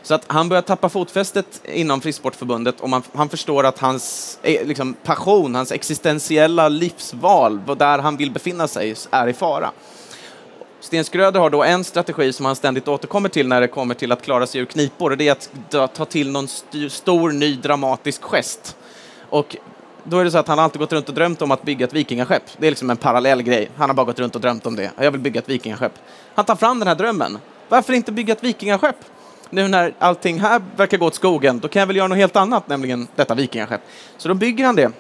Så 0.08 0.14
att 0.14 0.24
han 0.28 0.50
börjar 0.50 0.62
tappa 0.62 0.90
fotfästet 0.90 1.62
inom 1.66 2.02
Frisksportförbundet 2.02 2.80
och 2.80 2.90
man, 2.90 3.04
han 3.14 3.30
förstår 3.30 3.64
att 3.66 3.80
hans 3.80 4.40
eh, 4.42 4.68
liksom, 4.68 4.94
passion, 4.94 5.56
hans 5.56 5.72
existentiella 5.72 6.70
livsval, 6.70 7.62
där 7.78 8.00
han 8.00 8.18
vill 8.18 8.32
befinna 8.32 8.68
sig, 8.68 8.96
är 9.12 9.28
i 9.28 9.34
fara. 9.34 9.72
Sten 10.80 11.04
Skröder 11.04 11.40
har 11.40 11.50
då 11.50 11.64
en 11.64 11.84
strategi 11.84 12.34
som 12.34 12.46
han 12.46 12.56
ständigt 12.56 12.88
återkommer 12.88 13.30
till 13.30 13.48
när 13.48 13.62
det 13.62 13.68
kommer 13.68 13.96
till 13.96 14.12
att 14.12 14.22
klara 14.22 14.48
sig 14.48 14.62
ur 14.62 14.66
knipor 14.66 15.12
och 15.12 15.18
det 15.18 15.28
är 15.28 15.32
att 15.84 15.94
ta- 15.96 16.06
till 16.06 16.32
någon 16.32 16.46
st- 16.46 16.90
stor 16.90 17.32
ny 17.32 17.56
dramatisk 17.56 18.22
gest. 18.24 18.76
Och 19.30 19.56
då 20.04 20.20
är 20.20 20.24
det 20.26 20.32
så 20.32 20.38
att 20.38 20.48
han 20.48 20.58
har 20.58 20.66
alltid 20.66 20.80
gått 20.80 20.94
runt 20.94 21.10
och 21.10 21.16
drömt 21.16 21.42
om 21.42 21.52
att 21.52 21.64
bygga 21.64 21.86
ett 21.86 21.94
vikingaskepp. 21.94 22.44
Det 22.58 22.68
är 22.68 22.72
liksom 22.72 22.90
en 22.90 22.98
parallell 22.98 23.42
grej. 23.42 23.70
Han 23.78 23.90
har 23.90 23.96
bara 23.96 24.06
gått 24.06 24.20
runt 24.20 24.36
och 24.36 24.42
drömt 24.42 24.66
om 24.66 24.76
det. 24.76 24.92
Jag 24.98 25.12
vill 25.12 25.22
bygga 25.22 25.40
ett 25.40 25.50
vikingaskepp. 25.50 25.94
Han 26.36 26.46
tar 26.46 26.56
fram 26.56 26.80
den 26.80 26.88
här 26.88 26.96
drömmen. 26.96 27.38
Varför 27.70 27.94
inte 27.94 28.12
bygga 28.12 28.34
ett 28.34 28.44
vikingaskepp? 28.44 28.96
Nu 29.50 29.68
när 29.68 29.94
allting 30.00 30.40
här 30.40 30.62
verkar 30.76 30.98
gå 30.98 31.06
åt 31.06 31.16
skogen, 31.16 31.60
då 31.60 31.68
kan 31.68 31.80
jag 31.80 31.88
väl 31.88 31.96
göra 31.96 32.08
något 32.08 32.18
helt 32.18 32.36
annat, 32.36 32.68
nämligen 32.68 33.08
detta 33.16 33.36
vikingaskepp. 33.36 33.82
Så 34.18 34.28
då 34.28 34.34
bygger 34.34 34.66
han 34.66 34.76
det. 34.76 34.92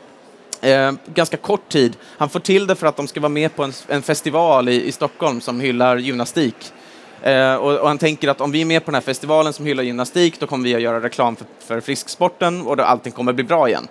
Eh, 0.61 0.91
ganska 1.13 1.37
kort 1.37 1.69
tid. 1.69 1.97
Han 2.17 2.29
får 2.29 2.39
till 2.39 2.67
det 2.67 2.75
för 2.75 2.87
att 2.87 2.97
de 2.97 3.07
ska 3.07 3.19
vara 3.19 3.29
med 3.29 3.55
på 3.55 3.63
en, 3.63 3.73
en 3.87 4.01
festival 4.01 4.69
i, 4.69 4.87
i 4.87 4.91
Stockholm 4.91 5.41
som 5.41 5.59
hyllar 5.59 5.97
gymnastik. 5.97 6.73
Eh, 7.21 7.55
och, 7.55 7.79
och 7.79 7.87
han 7.87 7.97
tänker 7.97 8.27
att 8.27 8.41
om 8.41 8.51
vi 8.51 8.61
är 8.61 8.65
med 8.65 8.85
på 8.85 8.91
den 8.91 8.95
här 8.95 9.01
festivalen 9.01 9.53
som 9.53 9.65
hyllar 9.65 9.83
gymnastik, 9.83 10.39
då 10.39 10.47
kommer 10.47 10.63
vi 10.63 10.75
att 10.75 10.81
göra 10.81 11.01
reklam 11.01 11.35
för, 11.35 11.45
för 11.59 11.81
frisksporten 11.81 12.61
och 12.61 12.77
då 12.77 12.83
allting 12.83 13.11
kommer 13.11 13.33
bli 13.33 13.43
bra 13.43 13.69
igen. 13.69 13.87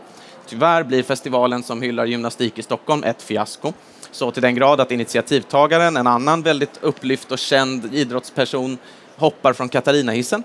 Tyvärr 0.46 0.82
blir 0.82 1.02
festivalen 1.02 1.62
som 1.62 1.82
hyllar 1.82 2.06
gymnastik 2.06 2.58
i 2.58 2.62
Stockholm 2.62 3.04
ett 3.04 3.22
fiasko. 3.22 3.72
Så 4.10 4.30
till 4.30 4.42
den 4.42 4.54
grad 4.54 4.80
att 4.80 4.90
initiativtagaren, 4.90 5.96
en 5.96 6.06
annan 6.06 6.42
väldigt 6.42 6.78
upplyft 6.80 7.32
och 7.32 7.38
känd 7.38 7.94
idrottsperson, 7.94 8.78
hoppar 9.16 9.52
från 9.52 9.68
Katarinahissen. 9.68 10.42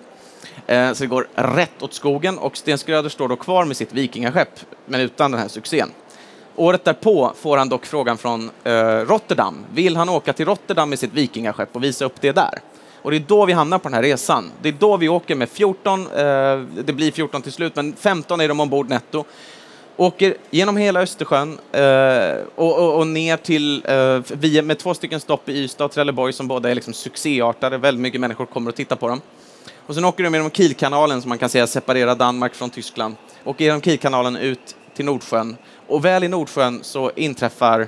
Eh, 0.67 0.93
Så 0.93 1.03
det 1.03 1.07
går 1.07 1.27
rätt 1.35 1.81
åt 1.83 1.93
skogen 1.93 2.37
och 2.37 2.57
Sten 2.57 2.77
Skröder 2.77 3.09
står 3.09 3.27
då 3.27 3.35
kvar 3.35 3.65
med 3.65 3.77
sitt 3.77 3.93
vikingaskepp, 3.93 4.59
men 4.85 5.01
utan 5.01 5.31
den 5.31 5.39
här 5.39 5.47
succén. 5.47 5.89
Året 6.55 6.85
därpå 6.85 7.33
får 7.41 7.57
han 7.57 7.69
dock 7.69 7.85
frågan 7.85 8.17
från 8.17 8.51
eh, 8.63 8.71
Rotterdam. 8.85 9.65
Vill 9.73 9.97
han 9.97 10.09
åka 10.09 10.33
till 10.33 10.45
Rotterdam 10.45 10.89
med 10.89 10.99
sitt 10.99 11.13
vikingaskepp 11.13 11.69
och 11.75 11.83
visa 11.83 12.05
upp 12.05 12.21
det 12.21 12.31
där? 12.31 12.61
Och 13.01 13.11
det 13.11 13.17
är 13.17 13.23
då 13.27 13.45
vi 13.45 13.53
hamnar 13.53 13.77
på 13.79 13.89
den 13.89 13.93
här 13.93 14.03
resan. 14.03 14.51
Det 14.61 14.69
är 14.69 14.73
då 14.79 14.97
vi 14.97 15.09
åker 15.09 15.35
med 15.35 15.49
14, 15.49 16.01
eh, 16.01 16.59
det 16.85 16.93
blir 16.93 17.11
14 17.11 17.41
till 17.41 17.51
slut, 17.51 17.75
men 17.75 17.93
15 17.95 18.41
är 18.41 18.47
de 18.47 18.59
ombord 18.59 18.89
netto. 18.89 19.23
Åker 20.01 20.35
genom 20.51 20.77
hela 20.77 21.01
Östersjön 21.01 21.59
eh, 21.71 22.43
och, 22.55 22.79
och, 22.79 22.99
och 22.99 23.07
ner 23.07 23.37
till, 23.37 23.83
eh, 23.85 24.19
via, 24.37 24.61
med 24.61 24.79
två 24.79 24.93
stycken 24.93 25.19
stopp 25.19 25.49
i 25.49 25.57
Ystad 25.57 25.85
och 25.85 25.91
Trelleborg 25.91 26.33
som 26.33 26.47
båda 26.47 26.71
är 26.71 26.75
liksom 26.75 26.93
succéartade. 26.93 27.77
Väldigt 27.77 28.01
mycket 28.01 28.21
människor 28.21 28.45
kommer 28.45 28.69
och 28.69 28.75
tittar 28.75 28.95
på 28.95 29.07
dem. 29.07 29.21
Och 29.77 29.95
sen 29.95 30.05
åker 30.05 30.23
de 30.23 30.33
genom 30.33 30.51
Kielkanalen 30.51 31.21
som 31.21 31.29
man 31.29 31.37
kan 31.37 31.49
säga 31.49 31.67
separerar 31.67 32.15
Danmark 32.15 32.55
från 32.55 32.69
Tyskland. 32.69 33.15
Åker 33.43 33.65
genom 33.65 33.81
Kielkanalen 33.81 34.35
ut 34.35 34.75
till 34.95 35.05
Nordsjön. 35.05 35.57
Och 35.87 36.05
väl 36.05 36.23
i 36.23 36.27
Nordsjön 36.27 36.79
så 36.83 37.11
inträffar 37.15 37.87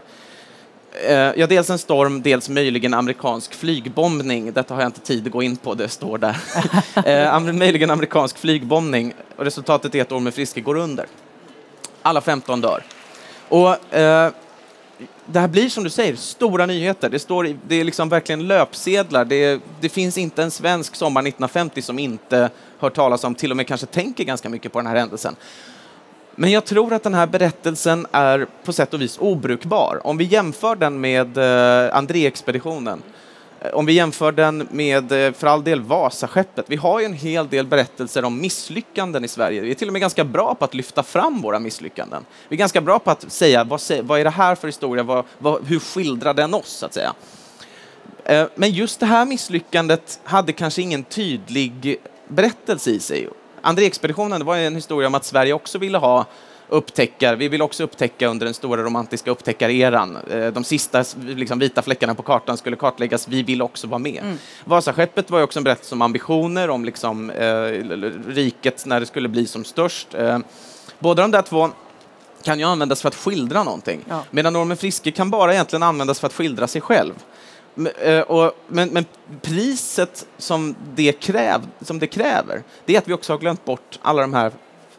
Eh, 1.07 1.31
ja, 1.35 1.47
dels 1.47 1.69
en 1.69 1.77
storm, 1.77 2.21
dels 2.21 2.49
möjligen 2.49 2.93
amerikansk 2.93 3.53
flygbombning. 3.53 4.53
Detta 4.53 4.73
har 4.73 4.81
jag 4.81 4.87
inte 4.87 5.01
tid 5.01 5.25
att 5.25 5.31
gå 5.31 5.43
in 5.43 5.57
på, 5.57 5.73
det 5.73 5.89
står 5.89 6.17
där. 6.17 6.37
eh, 7.49 7.53
möjligen 7.53 7.89
amerikansk 7.89 8.37
flygbombning 8.37 9.13
och 9.37 9.45
resultatet 9.45 9.95
är 9.95 10.01
att 10.01 10.11
Ormen 10.11 10.33
Friske 10.33 10.61
går 10.61 10.75
under. 10.75 11.05
Alla 12.03 12.21
15 12.21 12.61
dör. 12.61 12.83
Och 13.49 13.95
eh, 13.95 14.31
det 15.25 15.39
här 15.39 15.47
blir 15.47 15.69
som 15.69 15.83
du 15.83 15.89
säger 15.89 16.15
stora 16.15 16.65
nyheter. 16.65 17.09
Det, 17.09 17.19
står, 17.19 17.57
det 17.67 17.75
är 17.75 17.83
liksom 17.83 18.09
verkligen 18.09 18.47
löpsedlar. 18.47 19.25
Det, 19.25 19.61
det, 19.79 19.89
finns 19.89 20.17
inte 20.17 20.43
en 20.43 20.51
svensk 20.51 20.95
sommar 20.95 21.21
1950 21.21 21.81
som 21.81 21.99
inte 21.99 22.49
hört 22.79 22.93
talas 22.93 23.23
om, 23.23 23.35
till 23.35 23.51
och 23.51 23.57
med 23.57 23.67
kanske 23.67 23.87
tänker 23.87 24.23
ganska 24.23 24.49
mycket 24.49 24.71
på 24.73 24.79
den 24.79 24.87
här 24.87 24.95
händelsen. 24.95 25.35
Men 26.35 26.51
jag 26.51 26.65
tror 26.65 26.93
att 26.93 27.03
den 27.03 27.13
här 27.13 27.27
berättelsen 27.27 28.07
är 28.11 28.47
på 28.63 28.73
sätt 28.73 28.93
och 28.93 29.01
vis 29.01 29.17
obrukbar. 29.19 30.01
Om 30.03 30.17
vi 30.17 30.23
jämför 30.23 30.75
den 30.75 31.01
med 31.01 31.37
eh, 31.37 31.95
André-expeditionen, 31.95 33.01
Eh, 33.63 33.73
om 33.73 33.85
vi 33.85 33.93
jämför 33.93 34.31
den 34.31 34.67
med, 34.71 35.11
eh, 35.11 35.33
för 35.33 35.47
all 35.47 35.63
del, 35.63 35.81
Vasaskeppet. 35.81 36.65
Vi 36.67 36.75
har 36.75 36.99
ju 36.99 37.05
en 37.05 37.13
hel 37.13 37.49
del 37.49 37.67
berättelser 37.67 38.25
om 38.25 38.41
misslyckanden 38.41 39.25
i 39.25 39.27
Sverige. 39.27 39.61
Vi 39.61 39.71
är 39.71 39.75
till 39.75 39.87
och 39.87 39.93
med 39.93 40.01
ganska 40.01 40.23
bra 40.23 40.55
på 40.55 40.65
att 40.65 40.73
lyfta 40.73 41.03
fram 41.03 41.41
våra 41.41 41.59
misslyckanden. 41.59 42.25
Vi 42.49 42.55
är 42.55 42.57
ganska 42.57 42.81
bra 42.81 42.99
på 42.99 43.11
att 43.11 43.31
säga, 43.31 43.63
vad, 43.63 43.81
vad 44.03 44.19
är 44.19 44.23
det 44.23 44.29
här 44.29 44.55
för 44.55 44.67
historia? 44.67 45.03
Vad, 45.03 45.25
vad, 45.37 45.67
hur 45.67 45.79
skildrar 45.79 46.33
den 46.33 46.53
oss, 46.53 46.69
så 46.69 46.85
att 46.85 46.93
säga? 46.93 47.13
Eh, 48.25 48.47
men 48.55 48.71
just 48.71 48.99
det 48.99 49.05
här 49.05 49.25
misslyckandet 49.25 50.19
hade 50.23 50.53
kanske 50.53 50.81
ingen 50.81 51.03
tydlig 51.03 51.97
berättelse 52.27 52.91
i 52.91 52.99
sig. 52.99 53.29
André-expeditionen 53.61 54.45
var 54.45 54.57
en 54.57 54.75
historia 54.75 55.07
om 55.07 55.15
att 55.15 55.25
Sverige 55.25 55.53
också 55.53 55.77
ville 55.77 55.97
ha 55.97 56.25
upptäckar, 56.73 57.35
vi 57.35 57.47
vill 57.47 57.61
också 57.61 57.83
upptäcka 57.83 58.27
under 58.27 58.45
den 58.45 58.53
stora 58.53 58.83
romantiska 58.83 59.31
upptäckareran. 59.31 60.17
Eh, 60.31 60.47
de 60.47 60.63
sista 60.63 61.03
liksom, 61.25 61.59
vita 61.59 61.81
fläckarna 61.81 62.15
på 62.15 62.23
kartan 62.23 62.57
skulle 62.57 62.75
kartläggas, 62.75 63.27
vi 63.27 63.43
vill 63.43 63.61
också 63.61 63.87
vara 63.87 63.99
med. 63.99 64.23
Mm. 64.23 64.37
Vasaskeppet 64.65 65.29
var 65.29 65.39
ju 65.39 65.43
också 65.43 65.59
en 65.59 65.63
berättelse 65.63 65.95
om 65.95 66.01
ambitioner, 66.01 66.69
om 66.69 66.85
liksom, 66.85 67.29
eh, 67.29 67.45
riket 68.27 68.85
när 68.85 68.99
det 68.99 69.05
skulle 69.05 69.29
bli 69.29 69.45
som 69.47 69.65
störst. 69.65 70.13
Eh, 70.13 70.39
båda 70.99 71.21
de 71.21 71.31
där 71.31 71.41
två 71.41 71.69
kan 72.43 72.59
ju 72.59 72.65
användas 72.65 73.01
för 73.01 73.07
att 73.07 73.15
skildra 73.15 73.63
någonting, 73.63 74.05
ja. 74.09 74.23
medan 74.31 74.53
Normen 74.53 74.77
Friske 74.77 75.11
kan 75.11 75.29
bara 75.29 75.53
egentligen 75.53 75.83
användas 75.83 76.19
för 76.19 76.27
att 76.27 76.33
skildra 76.33 76.67
sig 76.67 76.81
själv. 76.81 77.13
Eh, 78.01 78.51
men, 78.67 78.89
men, 78.89 79.05
priset 79.41 80.27
som 80.37 80.75
det, 80.95 81.11
kräv, 81.11 81.61
som 81.81 81.99
det 81.99 82.07
kräver, 82.07 82.63
det 82.85 82.95
är 82.95 82.97
att 82.97 83.07
vi 83.07 83.13
också 83.13 83.33
har 83.33 83.37
glömt 83.37 83.65
bort 83.65 83.99
alla 84.01 84.21
de 84.21 84.33
här 84.33 84.51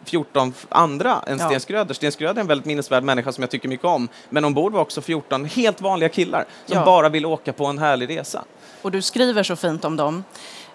14 0.05 0.53
andra 0.69 1.21
än 1.27 1.39
Sten 1.39 1.61
Skröder. 1.61 1.95
Sten 1.95 2.13
Skröder 2.13 2.37
är 2.37 2.41
en 2.41 2.47
väldigt 2.47 2.67
minnesvärd 2.67 3.03
människa 3.03 3.33
som 3.33 3.43
jag 3.43 3.51
tycker 3.51 3.69
mycket 3.69 3.87
om. 3.87 4.09
Men 4.29 4.45
ombord 4.45 4.73
var 4.73 4.81
också 4.81 5.01
14 5.01 5.45
helt 5.45 5.81
vanliga 5.81 6.09
killar 6.09 6.45
som 6.67 6.77
ja. 6.77 6.85
bara 6.85 7.09
vill 7.09 7.27
åka 7.27 7.53
på 7.53 7.67
en 7.67 7.79
härlig 7.79 8.19
resa. 8.19 8.45
Och 8.83 8.91
du 8.91 9.03
skriver 9.03 9.43
så 9.43 9.57
fint 9.57 9.85
om 9.85 9.97
dem. 9.97 10.25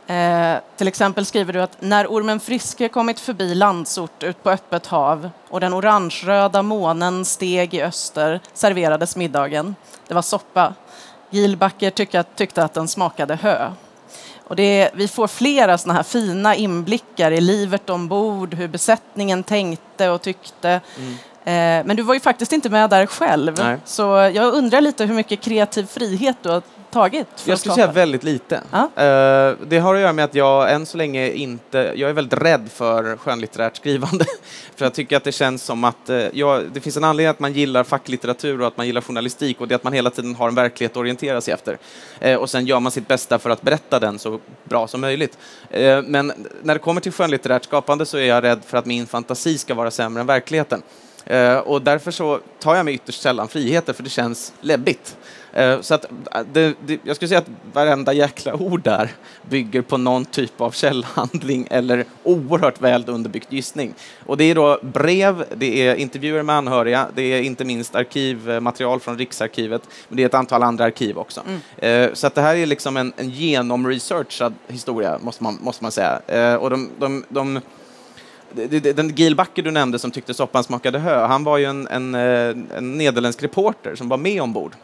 Eh, 0.08 0.58
till 0.78 0.88
exempel 0.88 1.26
skriver 1.26 1.54
du 1.54 1.62
att 1.62 1.82
när 1.82 2.08
ormen 2.08 2.40
Friske 2.40 2.90
kommit 2.90 3.20
förbi 3.20 3.56
Landsort 3.56 4.24
ut 4.24 4.44
på 4.44 4.50
öppet 4.50 4.88
hav 4.88 5.30
och 5.50 5.60
den 5.60 5.74
orangeröda 5.74 6.62
månen 6.62 7.26
steg 7.26 7.74
i 7.74 7.82
öster 7.82 8.40
serverades 8.54 9.16
middagen. 9.16 9.76
Det 10.08 10.14
var 10.14 10.22
soppa. 10.22 10.74
Gilbacker 11.30 11.90
tyckte, 11.90 12.24
tyckte 12.24 12.64
att 12.64 12.74
den 12.74 12.88
smakade 12.88 13.36
hö. 13.36 13.72
Och 14.50 14.56
det, 14.56 14.89
vi 14.94 15.08
får 15.08 15.27
flera 15.27 15.77
såna 15.77 15.94
här 15.94 16.03
fina 16.03 16.56
inblickar 16.56 17.32
i 17.32 17.41
livet 17.41 17.89
ombord, 17.89 18.53
hur 18.53 18.68
besättningen 18.68 19.44
tänkte 19.44 20.10
och 20.10 20.22
tyckte. 20.22 20.82
Mm. 20.98 21.13
Eh, 21.44 21.86
men 21.88 21.96
du 21.96 22.03
var 22.03 22.13
ju 22.13 22.20
faktiskt 22.20 22.51
inte 22.51 22.70
med 22.70 22.89
där 22.89 23.06
själv, 23.06 23.56
Nej. 23.58 23.77
så 23.86 24.01
jag 24.34 24.53
undrar 24.53 24.82
lite 24.82 25.06
hur 25.06 25.13
mycket 25.13 25.41
kreativ 25.41 25.86
frihet 25.86 26.38
du 26.41 26.50
har 26.50 26.62
tagit? 26.91 27.27
jag 27.46 27.60
skulle 27.60 27.75
säga 27.75 27.91
väldigt 27.91 28.24
lite. 28.24 28.63
Ah. 28.72 28.84
Uh, 28.84 29.58
det 29.67 29.79
har 29.79 29.96
att 29.96 30.01
göra 30.01 30.13
med 30.13 30.25
att 30.25 30.36
jag 30.36 30.74
än 30.74 30.86
så 30.86 30.98
länge 30.98 31.31
inte, 31.31 31.93
jag 31.96 32.10
är 32.10 32.13
väldigt 32.13 32.41
rädd 32.41 32.69
för 32.74 33.17
skönlitterärt 33.17 33.77
skrivande. 33.77 34.25
för 34.75 34.86
jag 34.86 34.93
tycker 34.93 35.17
att 35.17 35.24
det 35.24 35.31
känns 35.31 35.63
som 35.63 35.84
att, 35.84 36.10
uh, 36.10 36.25
jag, 36.34 36.63
det 36.74 36.81
finns 36.81 36.98
en 36.98 37.03
anledning 37.03 37.29
att 37.29 37.39
man 37.39 37.53
gillar 37.53 37.84
facklitteratur 37.84 38.62
och 38.62 38.67
att 38.67 38.77
man 38.77 38.86
gillar 38.86 39.01
journalistik 39.01 39.62
och 39.62 39.67
det 39.67 39.74
är 39.74 39.75
att 39.75 39.84
man 39.84 39.93
hela 39.93 40.10
tiden 40.10 40.36
har 40.36 40.48
en 40.48 40.55
verklighet 40.55 40.91
att 40.91 40.98
orientera 40.98 41.41
sig 41.41 41.53
efter. 41.53 41.77
Uh, 42.25 42.36
och 42.36 42.50
sen 42.50 42.65
gör 42.65 42.79
man 42.79 42.91
sitt 42.91 43.08
bästa 43.08 43.39
för 43.39 43.50
att 43.50 43.62
berätta 43.62 44.00
den 44.00 44.19
så 44.19 44.39
bra 44.63 44.88
som 44.88 45.01
möjligt. 45.01 45.38
men 46.05 46.34
när 46.63 46.74
det 46.74 46.79
kommer 46.79 47.01
till 47.01 47.12
skönlitterärt 47.12 47.63
skapande 47.63 48.05
så 48.05 48.17
är 48.17 48.25
jag 48.25 48.43
rädd 48.43 48.60
för 48.65 48.77
att 48.77 48.86
min 48.86 49.08
fantasi 49.08 49.58
ska 49.58 49.74
vara 49.74 49.91
sämre 49.91 50.22
än 50.22 50.27
verkligheten. 50.27 50.81
och 51.63 51.81
därför 51.81 52.12
så 52.12 52.39
tar 52.60 52.75
jag 52.75 52.86
mig 52.86 52.93
ytterst 52.93 53.22
sällan 53.22 53.48
friheter 53.48 53.93
för 53.93 54.03
det 54.03 54.10
känns 54.10 54.53
läbbigt. 54.62 55.17
Eh, 55.60 55.82
så 55.82 55.94
att 55.94 56.06
eh, 56.06 56.42
det, 56.54 56.75
det, 56.86 57.00
jag 57.04 57.16
skulle 57.16 57.30
säga 57.30 57.39
att 57.39 57.50
varenda 57.74 58.13
jäkla 58.13 58.54
ord 58.54 58.82
där 58.84 59.12
bygger 59.50 59.82
på 59.82 59.98
någon 59.98 60.25
typ 60.25 60.62
av 60.62 60.72
källhandling 60.72 61.68
eller 61.70 62.06
oerhört 62.24 62.82
väl 62.82 63.04
underbyggt 63.08 63.54
gissning. 63.54 63.94
Och 64.25 64.38
det 64.38 64.44
är 64.44 64.56
då 64.56 64.80
brev, 64.82 65.46
det 65.56 65.88
är 65.88 65.96
intervjuer 65.96 66.44
med 66.44 66.56
anhöriga, 66.56 67.08
det 67.16 67.22
är 67.22 67.42
inte 67.42 67.66
minst 67.66 67.96
arkivmaterial 67.96 69.00
från 69.00 69.18
Riksarkivet, 69.18 69.82
men 70.08 70.18
det 70.18 70.24
är 70.24 70.25
ett 70.25 70.34
antal 70.34 70.63
andra 70.63 70.86
arkiv 70.86 71.18
också. 71.18 71.42
Mm. 71.48 72.10
Eh, 72.10 72.13
så 72.13 72.28
att 72.28 72.36
det 72.36 72.42
här 72.42 72.56
är 72.56 72.66
liksom 72.66 72.98
en, 72.98 73.13
en 73.18 73.30
genomresearchad 73.30 74.54
historia, 74.68 75.20
måste 75.22 75.44
man, 75.44 75.58
måste 75.62 75.84
man 75.84 75.92
säga. 75.92 76.60
Och 76.60 76.70
de, 76.70 76.89
de, 77.00 77.24
de 77.30 77.62
den 78.94 79.10
Gil 79.10 79.36
Backer 79.36 79.63
du 79.63 79.72
nämnde 79.72 80.00
som 80.00 80.12
tyckte 80.12 80.34
soppan 80.34 80.63
smakade 80.63 81.00
hö, 81.00 81.25
han 81.25 81.44
var 81.44 81.58
ju 81.58 81.66
en, 81.66 81.88
en, 81.88 82.16
en 82.16 82.98
nederländsk 82.98 83.44
reporter 83.44 83.96
som 83.96 84.10
var 84.10 84.18
med 84.18 84.42
ombord 84.42 84.75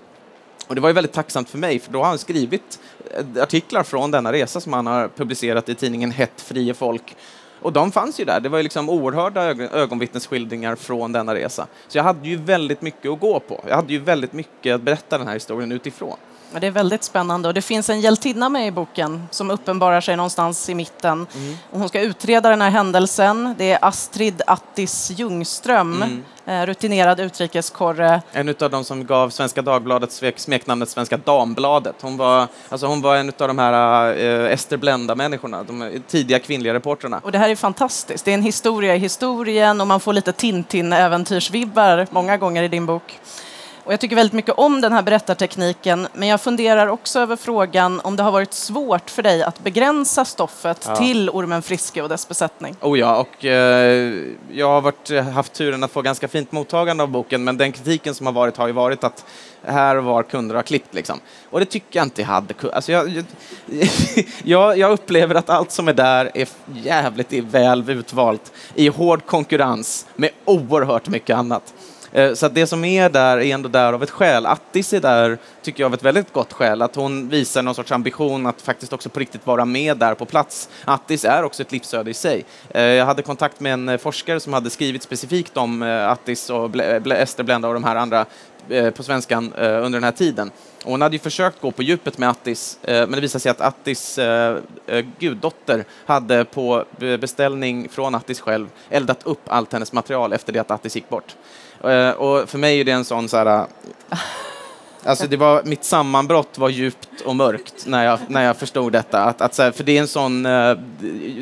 och 0.68 0.76
det 0.76 0.82
var 0.82 0.90
ju 0.90 0.94
väldigt 0.94 1.14
tacksamt 1.14 1.50
för 1.50 1.58
mig, 1.58 1.80
för 1.80 1.92
då 1.92 2.00
har 2.00 2.06
han 2.06 2.18
skrivit 2.18 2.80
eh, 3.12 3.44
artiklar 3.44 3.84
från 3.84 4.12
denna 4.12 4.32
resa 4.32 4.62
som 4.62 4.74
han 4.74 4.88
har 4.88 5.08
publicerat 5.08 5.70
i 5.70 5.76
tidningen 5.76 6.12
Hett 6.12 6.42
frie 6.42 6.74
folk. 6.74 7.16
Och 7.62 7.74
de 7.74 7.92
fanns 7.92 8.20
ju 8.20 8.26
där. 8.26 8.40
Det 8.40 8.50
var 8.50 8.58
ju 8.58 8.64
liksom 8.64 8.90
oerhörda 8.90 9.44
ögonvittnesskildringar 9.74 10.76
från 10.76 11.12
denna 11.12 11.36
resa. 11.36 11.68
Så 11.88 11.98
jag 11.98 12.04
hade 12.04 12.30
ju 12.30 12.36
väldigt 12.36 12.82
mycket 12.82 13.12
att 13.12 13.20
gå 13.20 13.40
på. 13.40 13.64
Jag 13.68 13.76
hade 13.76 13.94
ju 13.94 14.00
väldigt 14.00 14.34
mycket 14.34 14.76
att 14.76 14.82
berätta 14.82 15.18
den 15.18 15.28
här 15.28 15.34
historien 15.34 15.72
utifrån. 15.72 16.18
Det 16.52 16.68
är 16.68 16.72
väldigt 16.72 17.04
spännande 17.04 17.48
och 17.48 17.54
det 17.54 17.62
finns 17.62 17.90
en 17.90 18.02
hjältinna 18.02 18.50
med 18.50 18.68
i 18.68 18.72
boken 18.72 19.28
som 19.32 19.52
uppenbarar 19.52 20.02
sig 20.02 20.16
någonstans 20.16 20.70
i 20.70 20.76
mitten. 20.76 21.28
Mm. 21.36 21.58
Och 21.72 21.80
hon 21.80 21.90
ska 21.90 22.02
utreda 22.02 22.50
den 22.50 22.62
här 22.62 22.70
händelsen. 22.70 23.56
Det 23.58 23.72
är 23.72 23.80
Astrid 23.82 24.42
Attis 24.48 25.12
Ljungström, 25.16 26.04
mm. 26.04 26.24
Eh, 26.48 26.66
rutinerad 26.66 27.20
utrikeskorre. 27.20 28.22
En 28.32 28.50
av 28.60 28.70
de 28.70 28.84
som 28.84 29.06
gav 29.06 29.30
Svenska 29.30 29.62
Dagbladet 29.62 30.22
smeknamnet 30.36 30.90
Svenska 30.90 31.18
Dambladet. 31.18 31.96
Hon 32.02 32.18
var, 32.18 32.48
alltså 32.70 32.88
hon 32.88 33.02
var 33.02 33.16
en 33.16 33.30
av 33.40 33.48
de 33.48 33.60
här 33.60 34.14
äh, 34.18 34.52
Ester 34.52 34.78
Blenda-människorna, 34.78 35.64
de 35.64 36.02
tidiga 36.08 36.40
kvinnliga 36.40 36.74
reportrarna. 36.74 37.20
Och 37.24 37.32
det 37.32 37.38
här 37.38 37.50
är 37.50 37.56
fantastiskt. 37.56 38.26
Det 38.26 38.32
är 38.32 38.36
en 38.36 38.42
historia 38.42 38.96
i 38.96 39.00
historien 39.00 39.82
och 39.82 39.88
man 39.88 40.00
får 40.00 40.14
lite 40.14 40.32
Tintin-äventyrsvibbar 40.32 42.08
många 42.12 42.38
gånger 42.38 42.64
i 42.64 42.68
din 42.68 42.86
bok. 42.86 43.20
Och 43.86 43.94
jag 43.94 44.00
tycker 44.00 44.16
väldigt 44.16 44.34
mycket 44.34 44.54
om 44.58 44.82
den 44.82 44.94
här 44.94 45.02
berättartekniken, 45.02 46.08
men 46.14 46.28
jag 46.28 46.42
funderar 46.42 46.88
också 46.88 47.20
över 47.20 47.36
frågan 47.36 48.00
om 48.04 48.16
det 48.16 48.24
har 48.24 48.32
varit 48.32 48.54
svårt 48.54 49.10
för 49.10 49.24
dig 49.24 49.44
att 49.44 49.64
begränsa 49.64 50.26
stoffet 50.26 50.86
ja. 50.88 50.96
till 50.96 51.30
Ormen 51.30 51.62
Friske 51.62 52.02
och 52.02 52.10
dess 52.10 52.28
besättning. 52.28 52.76
Oh 52.82 53.00
ja, 53.00 53.18
och 53.18 53.46
eh, 53.46 54.14
jag 54.52 54.70
har 54.70 54.82
varit, 54.82 55.12
haft 55.34 55.54
turen 55.54 55.84
att 55.84 55.92
få 55.92 56.02
ganska 56.02 56.28
fint 56.28 56.52
mottagande 56.52 57.04
av 57.04 57.10
boken, 57.10 57.44
men 57.44 57.58
den 57.58 57.72
kritiken 57.72 58.16
som 58.16 58.26
har 58.26 58.34
varit 58.34 58.58
har 58.58 58.68
ju 58.68 58.74
varit 58.74 59.04
att 59.04 59.26
här 59.64 59.96
och 59.96 60.04
var 60.04 60.24
kunder 60.24 60.56
har 60.56 60.64
klippt 60.64 60.94
liksom. 60.94 61.20
Och 61.50 61.60
det 61.60 61.66
tycker 61.66 62.00
jag 62.00 62.06
inte 62.06 62.22
jag 62.22 62.28
hade 62.28 62.54
alltså 62.74 62.92
jag, 62.92 63.24
jag, 64.44 64.78
jag 64.78 64.92
upplever 64.92 65.36
att 65.36 65.50
allt 65.50 65.72
som 65.72 65.88
är 65.88 65.94
där 65.94 66.32
är 66.34 66.48
jävligt 66.74 67.34
väl 67.34 67.90
utvalt 67.90 68.52
i 68.76 68.88
hård 68.88 69.26
konkurrens 69.26 70.06
med 70.16 70.30
oerhört 70.46 71.08
mycket 71.08 71.38
annat. 71.38 71.74
Eh, 72.16 72.34
så 72.34 72.46
att 72.46 72.56
det 72.56 72.68
som 72.68 72.86
är 72.86 73.10
där 73.10 73.38
är 73.38 73.54
ändå 73.54 73.70
där 73.70 73.94
av 73.94 74.04
ett 74.04 74.10
skäl. 74.10 74.46
Attis 74.46 74.94
är 74.94 75.00
där, 75.00 75.38
tycker 75.62 75.84
jag, 75.84 75.90
av 75.90 75.94
ett 75.94 76.04
väldigt 76.04 76.34
gott 76.34 76.54
skäl. 76.54 76.82
Att 76.82 76.96
hon 76.96 77.30
visar 77.30 77.62
någon 77.62 77.76
sorts 77.76 77.92
ambition 77.92 78.46
att 78.46 78.62
faktiskt 78.62 78.94
också 78.94 79.10
på 79.10 79.20
riktigt 79.20 79.48
vara 79.48 79.66
med 79.66 79.98
där 79.98 80.14
på 80.14 80.26
plats. 80.26 80.70
Attis 80.86 81.26
är 81.26 81.44
också 81.44 81.62
ett 81.62 81.72
livsöde 81.72 82.12
i 82.12 82.14
sig. 82.14 82.46
Eh, 82.70 82.82
jag 82.82 83.06
hade 83.06 83.22
kontakt 83.22 83.60
med 83.60 83.74
en 83.74 83.90
eh, 83.90 83.98
forskare 83.98 84.40
som 84.40 84.54
hade 84.54 84.70
skrivit 84.70 85.04
specifikt 85.04 85.58
om 85.58 85.82
Attis 85.82 86.50
och 86.50 86.76
Ester 87.12 87.44
Blenda 87.44 87.68
och 87.68 87.74
de 87.74 87.84
här 87.84 87.96
andra 87.96 88.26
på 88.96 89.04
svenskan 89.04 89.54
under 89.54 89.90
den 89.90 90.04
här 90.04 90.12
tiden. 90.12 90.52
hon 90.84 91.02
hade 91.02 91.16
ju 91.16 91.20
försökt 91.20 91.62
gå 91.62 91.72
på 91.72 91.84
djupet 91.84 92.18
med 92.18 92.30
Attis, 92.30 92.80
men 92.82 93.12
det 93.12 93.22
visade 93.22 93.40
sig 93.40 93.50
att 93.50 93.62
Attis 93.62 94.20
guddotter 95.20 95.86
hade 96.06 96.46
på 96.46 96.86
beställning 97.20 97.90
från 97.90 98.16
Attis 98.16 98.40
själv 98.40 98.68
eldat 98.90 99.24
upp 99.24 99.42
allt 99.48 99.74
hennes 99.74 99.94
material 99.94 100.34
efter 100.34 100.54
det 100.54 100.60
att 100.60 100.72
Attis 100.72 100.96
gick 100.96 101.10
bort. 101.10 101.36
Eh, 101.92 102.12
och 102.12 102.50
för 102.50 102.58
mig 102.58 102.80
är 102.80 102.84
det 102.84 102.92
en 102.92 103.06
sån 103.06 103.30
så 103.30 103.38
här... 103.38 103.46
Eh, 103.46 104.18
alltså 105.04 105.28
det 105.28 105.38
var, 105.38 105.64
mitt 105.64 105.84
sammanbrott 105.84 106.58
var 106.58 106.70
djupt 106.70 107.22
och 107.26 107.36
mörkt 107.36 107.86
när 107.88 108.06
jag, 108.06 108.20
när 108.28 108.44
jag 108.44 108.58
förstod 108.58 108.92
detta. 108.92 109.24
Att, 109.24 109.42
att, 109.42 109.54
så 109.54 109.64
här, 109.64 109.72
för 109.72 109.84
det 109.84 109.98
är 109.98 110.02
en 110.02 110.08
sån, 110.08 110.46
eh, 110.46 110.72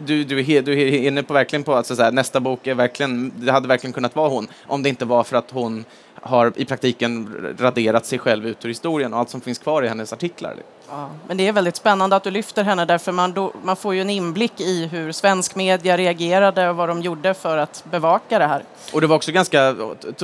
du, 0.05 0.23
du, 0.23 0.39
är, 0.39 0.61
du 0.61 0.81
är 0.81 1.07
inne 1.07 1.23
på 1.23 1.33
verkligen 1.33 1.63
på 1.63 1.73
att 1.75 1.85
så 1.85 2.03
här, 2.03 2.11
nästa 2.11 2.39
bok 2.39 2.67
är 2.67 2.75
verkligen, 2.75 3.31
det 3.35 3.51
hade 3.51 3.67
verkligen 3.67 3.93
kunnat 3.93 4.15
vara 4.15 4.29
hon, 4.29 4.47
om 4.67 4.83
det 4.83 4.89
inte 4.89 5.05
var 5.05 5.23
för 5.23 5.37
att 5.37 5.51
hon 5.51 5.85
har 6.23 6.53
i 6.55 6.65
praktiken 6.65 7.35
raderat 7.59 8.05
sig 8.05 8.19
själv 8.19 8.47
ut 8.47 8.65
ur 8.65 8.69
historien 8.69 9.13
och 9.13 9.19
allt 9.19 9.29
som 9.29 9.41
finns 9.41 9.57
kvar 9.57 9.83
i 9.83 9.87
hennes 9.87 10.13
artiklar. 10.13 10.55
Ja, 10.89 11.09
men 11.27 11.37
det 11.37 11.47
är 11.47 11.53
väldigt 11.53 11.75
spännande 11.75 12.15
att 12.15 12.23
du 12.23 12.31
lyfter 12.31 12.63
henne 12.63 12.85
därför 12.85 13.11
man, 13.11 13.33
då, 13.33 13.53
man 13.63 13.75
får 13.75 13.95
ju 13.95 14.01
en 14.01 14.09
inblick 14.09 14.61
i 14.61 14.85
hur 14.85 15.11
svensk 15.11 15.55
media 15.55 15.97
reagerade 15.97 16.69
och 16.69 16.75
vad 16.75 16.89
de 16.89 17.01
gjorde 17.01 17.33
för 17.33 17.57
att 17.57 17.83
bevaka 17.91 18.39
det 18.39 18.47
här. 18.47 18.63
Och 18.93 19.01
det 19.01 19.07
var 19.07 19.15
också 19.15 19.31
ganska, 19.31 19.75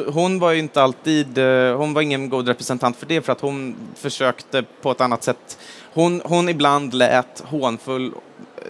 hon 0.08 0.40
var 0.40 0.54
inte 0.54 0.82
alltid, 0.82 1.38
eh, 1.38 1.78
hon 1.78 1.94
var 1.94 2.02
ingen 2.02 2.30
god 2.30 2.48
representant 2.48 2.98
för 2.98 3.06
det 3.06 3.22
för 3.22 3.32
att 3.32 3.42
hon 3.42 3.76
försökte 3.96 4.64
på 4.82 4.92
ett 4.92 5.02
annat 5.02 5.24
sätt. 5.24 5.58
Hon, 5.94 6.22
hon 6.26 6.50
ibland 6.50 6.94
lät 6.94 7.44
hånfull, 7.46 8.12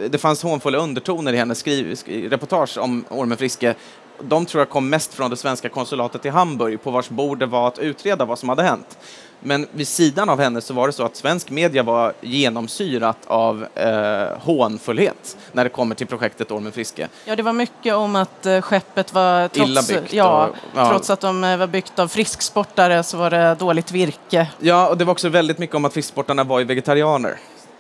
det 0.10 0.18
fanns 0.18 0.44
hånfulla 0.44 0.78
undertoner 0.78 1.34
i 1.34 1.38
hennes 1.38 1.60
skriv, 1.60 1.98
reportage 2.30 2.78
om 2.78 3.06
Ormen 3.10 3.38
Friske 3.38 3.76
de 4.22 4.46
tror 4.46 4.62
jag 4.62 4.70
kom 4.70 4.90
mest 4.90 5.14
från 5.14 5.30
det 5.30 5.38
svenska 5.38 5.70
konsulatet 5.70 6.26
i 6.26 6.30
Hamburg 6.30 6.84
på 6.84 6.92
vars 6.92 7.10
bord 7.10 7.40
det 7.40 7.46
var 7.46 7.68
att 7.68 7.80
utreda 7.80 8.26
vad 8.26 8.40
som 8.40 8.50
hade 8.50 8.64
hänt. 8.64 8.98
Men 9.42 9.68
vid 9.72 9.88
sidan 9.88 10.30
av 10.30 10.40
henne 10.40 10.62
så 10.62 10.74
var 10.74 10.88
det 10.88 10.94
så 10.94 11.04
att 11.04 11.16
svensk 11.16 11.50
media 11.50 11.84
var 11.84 12.14
genomsyrat 12.22 13.18
av 13.28 13.66
eh, 13.76 14.38
hånfullhet 14.40 15.38
när 15.52 15.64
det 15.64 15.70
kommer 15.70 15.96
till 15.96 16.08
projektet 16.08 16.52
Ormen 16.52 16.72
Friske. 16.72 17.08
Ja, 17.26 17.36
det 17.36 17.44
var 17.44 17.54
mycket 17.54 17.96
om 17.96 18.16
att 18.16 18.46
eh, 18.46 18.62
skeppet 18.62 19.14
var, 19.14 19.48
trots, 19.48 19.70
Illa 19.70 19.82
byggt 19.82 20.14
ja, 20.14 20.48
och- 20.48 20.56
ja. 20.76 20.90
trots 20.90 21.10
att 21.10 21.20
de 21.20 21.44
eh, 21.44 21.58
var 21.58 21.68
byggt 21.68 22.00
av 22.00 22.08
frisksportare 22.08 23.04
så 23.04 23.18
var 23.18 23.30
det 23.30 23.56
dåligt 23.60 23.92
virke. 23.92 24.48
Ja, 24.60 24.88
och 24.90 24.98
det 24.98 25.06
var 25.06 25.12
också 25.12 25.30
väldigt 25.30 25.58
mycket 25.58 25.76
om 25.76 25.86
att 25.86 25.94
fisksportarna 25.94 26.44
var 26.44 26.60
ju 26.60 26.66
vegetarianer. 26.66 27.38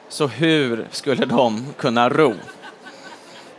Så 0.10 0.28
hur 0.28 0.88
skulle 0.92 1.26
de 1.26 1.66
kunna 1.78 2.10
ro? 2.10 2.34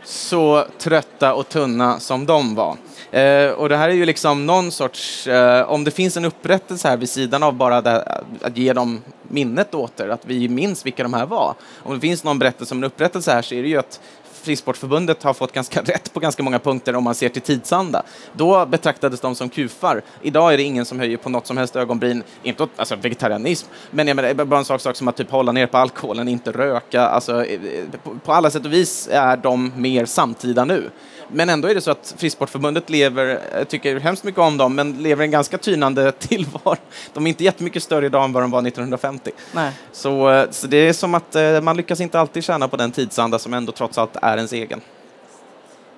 Så 0.03 0.65
trötta 0.77 1.33
och 1.33 1.49
tunna 1.49 1.99
som 1.99 2.25
de 2.25 2.55
var. 2.55 2.77
Eh, 3.11 3.51
och 3.51 3.69
det 3.69 3.77
här 3.77 3.89
är 3.89 3.93
ju 3.93 4.05
liksom 4.05 4.45
någon 4.45 4.71
sorts, 4.71 5.27
eh, 5.27 5.71
om 5.71 5.83
det 5.83 5.91
finns 5.91 6.17
en 6.17 6.25
upprättelse 6.25 6.87
här 6.87 6.97
vid 6.97 7.09
sidan 7.09 7.43
av 7.43 7.53
bara 7.53 7.81
det, 7.81 8.21
att 8.41 8.57
ge 8.57 8.73
dem 8.73 9.01
minnet 9.23 9.73
åter, 9.73 10.09
att 10.09 10.25
vi 10.25 10.49
minns 10.49 10.85
vilka 10.85 11.03
de 11.03 11.13
här 11.13 11.25
var. 11.25 11.55
Om 11.83 11.93
det 11.93 11.99
finns 11.99 12.23
någon 12.23 12.39
berättelse 12.39 12.73
om 12.73 12.77
en 12.77 12.83
upprättelse 12.83 13.31
här 13.31 13.41
så 13.41 13.55
är 13.55 13.61
det 13.61 13.69
ju 13.69 13.77
att 13.77 13.99
Frisportförbundet 14.41 15.23
har 15.23 15.33
fått 15.33 15.51
ganska 15.51 15.81
rätt 15.85 16.13
på 16.13 16.19
ganska 16.19 16.43
många 16.43 16.59
punkter 16.59 16.95
om 16.95 17.03
man 17.03 17.15
ser 17.15 17.29
till 17.29 17.41
tidsanda. 17.41 18.03
Då 18.33 18.65
betraktades 18.65 19.19
de 19.19 19.35
som 19.35 19.49
kufar. 19.49 20.01
Idag 20.21 20.53
är 20.53 20.57
det 20.57 20.63
ingen 20.63 20.85
som 20.85 20.99
höjer 20.99 21.17
på 21.17 21.29
något 21.29 21.47
som 21.47 21.57
helst 21.57 21.75
ögonbryn, 21.75 22.23
inte 22.43 22.63
åt 22.63 22.69
alltså 22.75 22.95
vegetarianism, 22.95 23.67
men 23.91 24.07
jag 24.07 24.15
menar, 24.15 24.33
bara 24.33 24.59
en 24.59 24.65
sak, 24.65 24.81
sak 24.81 24.95
som 24.95 25.07
att 25.07 25.17
typ 25.17 25.31
hålla 25.31 25.51
ner 25.51 25.67
på 25.67 25.77
alkoholen, 25.77 26.27
inte 26.27 26.51
röka. 26.51 27.01
Alltså, 27.01 27.45
eh, 27.45 27.53
eh, 27.53 27.99
på, 28.03 28.19
på 28.25 28.33
alla 28.33 28.49
sätt 28.49 28.65
och 28.65 28.73
vis 28.73 29.09
är 29.11 29.37
de 29.37 29.71
mer 29.75 30.05
samtida 30.05 30.65
nu. 30.65 30.89
Men 31.33 31.49
ändå 31.49 31.67
är 31.67 31.75
det 31.75 31.81
så 31.81 31.91
att 31.91 32.15
Frisportförbundet 32.17 32.89
lever, 32.89 33.41
jag 33.53 33.69
tycker 33.69 33.99
hemskt 33.99 34.23
mycket 34.23 34.41
om 34.41 34.57
dem, 34.57 34.75
men 34.75 35.03
lever 35.03 35.23
en 35.23 35.31
ganska 35.31 35.57
tynande 35.57 36.11
tillvaro. 36.19 36.75
De 37.13 37.25
är 37.25 37.29
inte 37.29 37.43
jättemycket 37.43 37.83
större 37.83 38.05
idag 38.05 38.23
än 38.23 38.31
vad 38.31 38.43
de 38.43 38.51
var 38.51 38.67
1950. 38.67 39.31
Nej. 39.51 39.71
Så, 39.91 40.29
eh, 40.29 40.49
så 40.51 40.67
det 40.67 40.77
är 40.77 40.93
som 40.93 41.13
att 41.13 41.35
eh, 41.35 41.61
man 41.61 41.77
lyckas 41.77 42.01
inte 42.01 42.19
alltid 42.19 42.43
tjäna 42.43 42.67
på 42.67 42.77
den 42.77 42.91
tidsanda 42.91 43.39
som 43.39 43.53
ändå 43.53 43.71
trots 43.71 43.97
allt 43.97 44.15
är 44.21 44.37
ens 44.37 44.53
egen. 44.53 44.81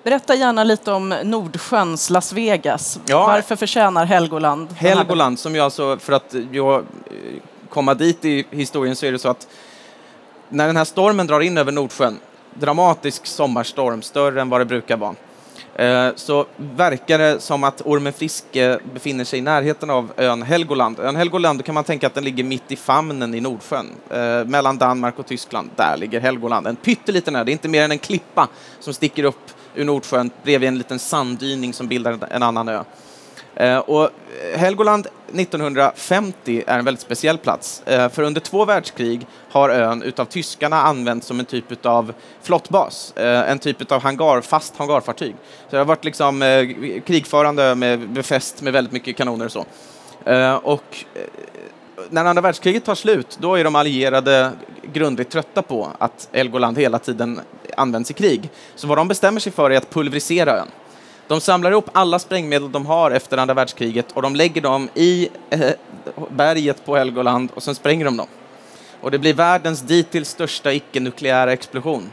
Berätta 0.04 0.36
gärna 0.36 0.64
lite 0.64 0.92
om 0.92 1.10
Nordsjöns 1.24 2.10
Las 2.10 2.34
Vegas. 2.34 3.00
Ja. 3.06 3.28
Varför 3.28 3.56
förtjänar 3.56 4.06
Helgoland 4.06 4.72
Helgoland, 4.72 5.40
som 5.40 5.56
jag 5.56 5.64
alltså, 5.64 5.98
för 5.98 6.14
att 6.14 6.36
jag 6.52 6.76
eh, 6.76 6.84
komma 7.70 7.94
dit 7.94 8.26
i 8.26 8.46
historien 8.50 8.96
så 8.96 9.06
är 9.06 9.12
det 9.12 9.20
så 9.20 9.30
att 9.30 9.48
när 10.50 10.68
den 10.68 10.78
här 10.78 10.86
stormen 10.86 11.28
drar 11.28 11.40
in 11.40 11.58
över 11.58 11.72
Nordsjön, 11.72 12.20
dramatisk 12.60 13.26
sommarstorm, 13.26 14.02
större 14.02 14.42
än 14.42 14.50
vad 14.50 14.62
det 14.62 14.66
brukar 14.66 14.98
vara, 14.98 15.16
eh, 15.76 16.12
så 16.16 16.46
verkar 16.58 17.18
det 17.18 17.40
som 17.40 17.64
att 17.64 17.82
Ormen 17.86 18.14
Friske 18.14 18.80
befinner 18.94 19.24
sig 19.24 19.40
i 19.40 19.42
närheten 19.42 19.90
av 19.90 20.12
ön 20.18 20.42
Helgoland. 20.42 21.00
Ön 21.00 21.16
Helgoland, 21.16 21.66
kan 21.66 21.76
man 21.76 21.84
tänka 21.84 22.08
att 22.08 22.14
den 22.14 22.24
ligger 22.24 22.44
mitt 22.44 22.72
i 22.72 22.76
famnen 22.76 23.36
i 23.36 23.42
Nordsjön, 23.42 23.90
eh, 24.10 24.46
mellan 24.46 24.78
Danmark 24.78 25.20
och 25.20 25.26
Tyskland. 25.26 25.70
Där 25.76 25.98
ligger 25.98 26.20
Helgoland, 26.20 26.68
en 26.68 26.76
pytteliten 26.76 27.36
ö, 27.36 27.44
det 27.44 27.52
är 27.52 27.54
inte 27.54 27.68
mer 27.68 27.84
än 27.84 27.92
en 27.92 28.00
klippa 28.00 28.48
som 28.80 28.94
sticker 28.94 29.24
upp 29.24 29.52
ur 29.76 29.86
Nordsjön 29.86 30.32
bredvid 30.44 30.68
en 30.68 30.78
liten 30.78 31.00
sanddyning 31.00 31.74
som 31.74 31.88
bildar 31.88 32.18
en 32.30 32.44
annan 32.44 32.70
ö. 32.70 32.84
Eh, 33.56 33.78
och 33.78 34.10
Helgoland 34.56 35.08
1950 35.34 36.64
är 36.68 36.80
en 36.80 36.86
väldigt 36.86 37.02
speciell 37.02 37.38
plats, 37.38 37.84
eh, 37.86 38.10
för 38.10 38.24
under 38.24 38.42
två 38.42 38.66
världskrig 38.66 39.28
har 39.52 39.70
ön 39.70 40.04
utav 40.04 40.26
tyskarna 40.26 40.82
använts 40.82 41.28
som 41.28 41.40
en 41.40 41.46
typ 41.46 41.86
av 41.86 42.14
flottbas, 42.42 43.14
eh, 43.16 43.52
en 43.52 43.60
typ 43.60 43.92
av 43.92 44.02
hangar, 44.02 44.42
fast 44.42 44.78
hangarfartyg. 44.78 45.36
Så 45.70 45.70
det 45.70 45.78
har 45.78 45.86
varit 45.86 46.06
liksom 46.06 46.42
krigförande 47.06 47.64
ö 47.64 47.76
med 47.76 48.10
befäst 48.10 48.62
med 48.62 48.74
väldigt 48.74 48.94
mycket 48.94 49.18
kanoner 49.18 49.46
och 49.46 49.52
så. 49.52 49.66
Och 50.64 51.06
när 52.10 52.26
andra 52.26 52.42
världskriget 52.42 52.86
tar 52.86 52.96
slut, 52.96 53.38
då 53.42 53.56
är 53.56 53.64
de 53.64 53.76
allierade 53.76 54.52
grundligt 54.94 55.32
trötta 55.32 55.62
på 55.62 55.90
att 55.98 56.30
Helgoland 56.32 56.78
hela 56.78 57.00
tiden 57.00 57.40
används 57.78 58.12
i 58.12 58.14
krig. 58.14 58.50
Så 58.76 58.88
vad 58.88 58.98
de 58.98 59.08
bestämmer 59.08 59.40
sig 59.40 59.52
för 59.52 59.72
är 59.72 59.78
att 59.78 59.90
pulverisera 59.90 60.60
ön. 60.60 60.68
De 61.28 61.42
samlar 61.42 61.72
ihop 61.72 61.90
alla 61.94 62.20
sprängmedel 62.20 62.72
de 62.72 62.86
har 62.86 63.12
efter 63.12 63.38
andra 63.38 63.54
världskriget 63.54 64.12
och 64.14 64.22
de 64.22 64.36
lägger 64.36 64.62
dem 64.62 64.90
i 64.94 65.30
eh, 65.50 65.72
berget 66.30 66.86
på 66.86 66.96
Helgoland 66.96 67.50
och 67.54 67.64
sen 67.64 67.76
spränger 67.76 68.06
de 68.06 68.18
dem. 68.18 68.28
Och 69.02 69.12
det 69.12 69.20
blir 69.20 69.34
världens 69.34 69.82
dittills 69.82 70.30
största 70.30 70.74
icke-nukleära 70.74 71.54
explosion. 71.54 72.10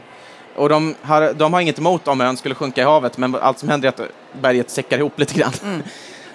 Och 0.55 0.69
de 0.69 0.95
har, 1.01 1.33
de 1.33 1.53
har 1.53 1.61
inget 1.61 1.79
emot 1.79 2.07
om 2.07 2.21
ön 2.21 2.37
skulle 2.37 2.55
sjunka 2.55 2.81
i 2.81 2.83
havet, 2.83 3.17
men 3.17 3.35
allt 3.35 3.59
som 3.59 3.69
händer 3.69 3.87
är 3.87 4.03
att 4.03 4.11
berget 4.41 4.69
säckar 4.69 4.97
ihop 4.97 5.19
lite 5.19 5.33
grann. 5.33 5.53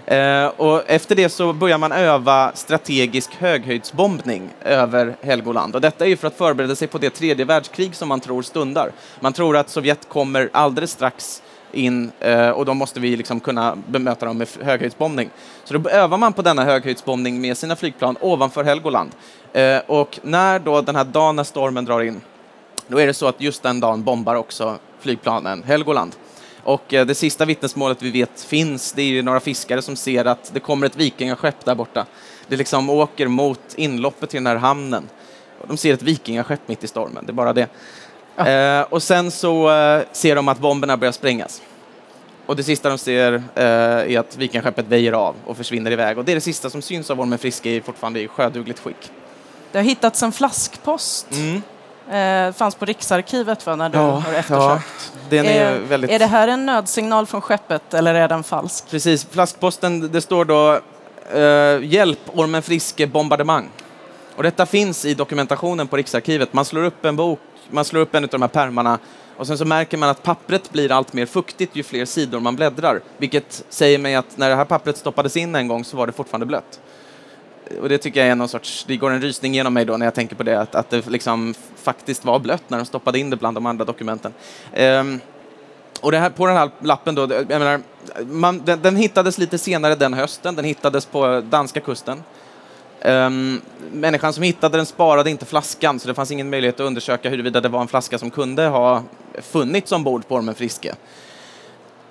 Eh, 0.07 0.47
och 0.47 0.83
efter 0.87 1.15
det 1.15 1.29
så 1.29 1.53
börjar 1.53 1.79
man 1.79 1.93
öva 1.93 2.53
strategisk 2.55 3.35
höghöjdsbombning 3.35 4.51
över 4.65 5.17
Helgoland. 5.23 5.75
Och 5.75 5.81
detta 5.81 6.05
är 6.05 6.09
ju 6.09 6.17
för 6.17 6.27
att 6.27 6.37
förbereda 6.37 6.77
sig 6.77 6.89
på 6.89 6.99
det 6.99 7.11
tredje 7.11 7.45
världskrig 7.45 7.95
som 7.95 8.09
man 8.09 8.21
tror 8.21 8.43
stundar. 8.43 8.93
Man 9.21 9.33
tror 9.33 9.57
att 9.57 9.71
Sovjet 9.71 10.09
kommer 10.09 10.51
alldeles 10.53 10.91
strax 10.91 11.43
in 11.73 12.13
eh, 12.21 12.51
och 12.51 12.65
då 12.65 12.75
måste 12.75 13.01
vi 13.01 13.17
liksom 13.17 13.41
kunna 13.41 13.77
bemöta 13.89 14.27
dem 14.27 14.39
med 14.39 14.49
höghöjdsbombning. 14.63 15.31
Så 15.65 15.79
då 15.79 15.91
övar 15.91 16.19
man 16.19 16.33
på 16.33 16.43
denna 16.43 16.65
höghöjdsbombning 16.65 17.41
med 17.41 17.57
sina 17.57 17.77
flygplan 17.77 18.17
ovanför 18.21 18.65
Helgoland. 18.65 19.11
Eh, 19.53 19.79
och 19.87 20.19
när 20.23 20.59
då 20.59 20.81
den 20.81 20.97
här 20.97 21.05
dagen 21.05 21.37
när 21.37 21.45
stormen 21.45 21.85
drar 21.85 22.03
in, 22.03 22.21
då 22.89 23.01
är 23.01 23.07
det 23.07 23.15
så 23.15 23.27
att 23.27 23.41
just 23.41 23.63
den 23.63 23.81
dagen 23.81 24.03
bombar 24.03 24.35
också 24.35 24.79
flygplanen 25.01 25.63
Helgoland. 25.63 26.17
Och 26.63 26.95
eh, 26.95 27.07
det 27.07 27.15
sista 27.15 27.45
vittnesmålet 27.45 28.03
vi 28.03 28.11
vet 28.11 28.41
finns, 28.41 28.93
det 28.93 29.03
är 29.03 29.07
ju 29.07 29.23
några 29.23 29.41
fiskare 29.41 29.83
som 29.83 29.97
ser 29.97 30.25
att 30.25 30.51
det 30.55 30.61
kommer 30.61 30.87
ett 30.87 30.97
vikingaskepp 30.97 31.65
där 31.65 31.75
borta. 31.75 32.07
Det 32.49 32.57
liksom 32.57 32.91
åker 32.91 33.29
mot 33.29 33.61
inloppet 33.77 34.31
till 34.31 34.39
den 34.39 34.47
här 34.47 34.57
hamnen. 34.57 35.09
De 35.69 35.77
ser 35.77 35.95
ett 35.95 36.03
vikingaskepp 36.03 36.69
mitt 36.69 36.85
i 36.85 36.87
stormen, 36.87 37.27
det 37.27 37.31
är 37.31 37.35
bara 37.35 37.53
det. 37.53 37.69
Eh, 38.47 38.81
och 38.91 39.03
sen 39.03 39.31
så 39.31 39.71
eh, 39.71 40.03
ser 40.13 40.37
de 40.37 40.49
att 40.49 40.59
bomberna 40.59 40.97
börjar 40.97 41.13
sprängas. 41.13 41.63
Och 42.47 42.57
det 42.57 42.63
sista 42.63 42.89
de 42.89 42.99
ser 42.99 43.33
eh, 43.55 43.63
är 44.15 44.19
att 44.19 44.37
vikingaskeppet 44.37 44.87
väjer 44.87 45.13
av 45.13 45.35
och 45.47 45.57
försvinner 45.57 45.91
iväg. 45.91 46.19
Och 46.19 46.25
det 46.25 46.33
är 46.33 46.35
det 46.35 46.41
sista 46.41 46.71
som 46.71 46.83
syns 46.83 47.11
av 47.11 47.21
Ormen 47.21 47.39
Friske 47.39 47.71
i 47.71 47.81
fortfarande 47.81 48.21
i 48.21 48.29
sjödugligt 48.29 48.81
skick. 48.81 49.11
Det 49.73 49.79
har 49.79 49.85
hittats 49.85 50.23
en 50.23 50.33
flaskpost. 50.33 51.27
Mm. 51.33 51.63
Eh, 52.11 52.53
fanns 52.55 52.75
på 52.75 52.85
Riksarkivet 52.85 53.67
va, 53.67 53.77
när 53.77 53.89
du 53.89 53.99
har 53.99 54.23
ja, 54.27 54.39
eftersökt. 54.39 55.13
den 55.31 55.47
är 55.47 55.73
Eh, 55.73 55.79
väldigt... 55.79 56.11
är 56.11 56.19
det 56.19 56.27
här 56.27 56.49
en 56.49 56.67
nödsignal 56.67 57.27
från 57.27 57.41
skeppet 57.41 57.95
eller 57.95 58.15
är 58.15 58.29
den 58.29 58.43
falsk? 58.45 58.91
Precis, 58.91 59.27
flaskposten, 59.31 60.13
det 60.13 60.21
står 60.21 60.45
då 60.45 60.81
eh, 61.39 61.85
“Hjälp, 61.85 62.21
Ormen 62.35 62.63
Friske 62.63 63.07
bombardemang”. 63.07 63.69
Och 64.37 64.43
detta 64.43 64.67
finns 64.67 65.05
i 65.05 65.15
dokumentationen 65.15 65.87
på 65.89 65.97
Riksarkivet. 65.97 66.53
Man 66.53 66.65
slår 66.65 66.85
upp 66.85 67.05
en 67.05 67.17
bok, 67.17 67.41
man 67.71 67.85
slår 67.85 68.01
upp 68.01 68.15
en 68.15 68.25
av 68.25 68.31
de 68.31 68.43
här 68.43 68.49
pärmarna 68.49 68.99
och 69.37 69.47
sen 69.47 69.59
så 69.59 69.65
märker 69.65 69.97
man 69.97 70.09
att 70.09 70.23
pappret 70.23 70.73
blir 70.73 70.93
allt 70.93 71.13
mer 71.13 71.27
fuktigt 71.27 71.77
ju 71.77 71.83
fler 71.83 72.05
sidor 72.05 72.41
man 72.41 72.57
bläddrar. 72.57 73.01
Vilket 73.19 73.65
säger 73.69 73.99
mig 73.99 74.15
att 74.15 74.37
när 74.37 74.51
det 74.51 74.57
här 74.57 74.65
pappret 74.65 74.97
stoppades 74.97 75.37
in 75.37 75.55
en 75.55 75.69
gång 75.69 75.85
så 75.85 75.97
var 75.97 76.07
det 76.07 76.13
fortfarande 76.13 76.47
blött. 76.47 76.81
Och 77.81 77.89
det 77.89 77.99
tycker 77.99 78.21
jag 78.21 78.29
är 78.29 78.35
någon 78.35 78.49
sorts, 78.49 78.85
det 78.89 78.97
går 78.97 79.11
en 79.11 79.21
rysning 79.21 79.55
genom 79.55 79.75
mig 79.75 79.85
då 79.85 79.97
när 79.97 80.07
jag 80.07 80.15
tänker 80.15 80.37
på 80.37 80.43
det, 80.43 80.61
att, 80.61 80.75
att 80.75 80.91
det 80.91 81.07
liksom 81.09 81.55
faktiskt 81.77 82.25
var 82.25 82.39
blött 82.39 82.63
när 82.69 82.79
de 82.79 82.85
stoppade 82.87 83.19
in 83.19 83.31
det 83.31 83.37
bland 83.37 83.57
de 83.57 83.67
andra 83.67 83.85
dokumenten. 83.85 84.33
Um, 84.77 85.21
och 86.01 86.11
det 86.11 86.19
här, 86.19 86.31
på 86.31 86.47
den 86.47 86.57
här 86.57 86.71
lappen 86.81 87.15
då, 87.15 87.23
jag 87.33 87.49
menar, 87.49 87.81
man, 88.25 88.63
den, 88.65 88.83
den 88.83 88.97
hittades 88.97 89.39
lite 89.39 89.59
senare 89.59 89.95
den 89.95 90.15
hösten, 90.15 90.57
den 90.57 90.65
hittades 90.65 91.07
på 91.07 91.43
danska 91.51 91.81
kusten. 91.81 92.23
Um, 93.05 93.61
människan 93.93 94.33
som 94.33 94.43
hittade 94.43 94.79
den 94.79 94.87
sparade 94.87 95.31
inte 95.31 95.47
flaskan, 95.47 96.01
så 96.01 96.09
det 96.09 96.15
fanns 96.15 96.31
ingen 96.31 96.51
möjlighet 96.51 96.75
att 96.75 96.87
undersöka 96.87 97.31
huruvida 97.31 97.61
det 97.61 97.69
var 97.69 97.81
en 97.81 97.89
flaska 97.89 98.19
som 98.19 98.31
kunde 98.31 98.67
ha 98.67 99.03
funnits 99.43 99.93
ombord 99.93 100.29
på 100.29 100.35
Ormen 100.35 100.55
Friske. 100.55 100.95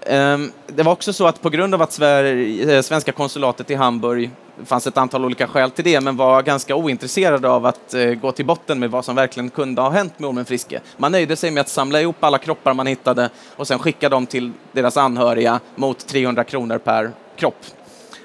Um, 0.10 0.52
det 0.68 0.84
var 0.84 0.92
också 0.92 1.14
så 1.14 1.28
att 1.28 1.42
på 1.42 1.50
grund 1.50 1.74
av 1.74 1.82
att 1.82 1.92
Sverige, 1.92 2.76
eh, 2.78 2.82
svenska 2.82 3.12
konsulatet 3.12 3.72
i 3.72 3.76
Hamburg 3.76 4.32
fanns 4.66 4.88
ett 4.88 4.98
antal 4.98 5.26
olika 5.26 5.48
skäl 5.48 5.72
till 5.72 5.84
det, 5.84 6.02
men 6.02 6.18
var 6.18 6.42
ganska 6.42 6.76
ointresserade 6.76 7.50
av 7.50 7.66
att 7.66 7.94
uh, 7.96 8.14
gå 8.14 8.32
till 8.32 8.46
botten 8.46 8.80
med 8.80 8.92
vad 8.92 9.06
som 9.06 9.16
verkligen 9.16 9.50
kunde 9.50 9.82
ha 9.82 9.90
hänt 9.90 10.20
med 10.20 10.30
Ormen 10.30 10.46
Friske. 10.46 10.82
Man 10.98 11.12
nöjde 11.12 11.36
sig 11.36 11.52
med 11.52 11.62
att 11.62 11.70
samla 11.70 12.02
ihop 12.02 12.24
alla 12.24 12.38
kroppar 12.38 12.74
man 12.74 12.88
hittade 12.88 13.30
och 13.56 13.68
sen 13.68 13.80
skicka 13.80 14.10
dem 14.10 14.26
till 14.26 14.52
deras 14.72 14.98
anhöriga 14.98 15.60
mot 15.76 16.08
300 16.08 16.44
kronor 16.44 16.78
per 16.78 17.12
kropp. 17.36 17.66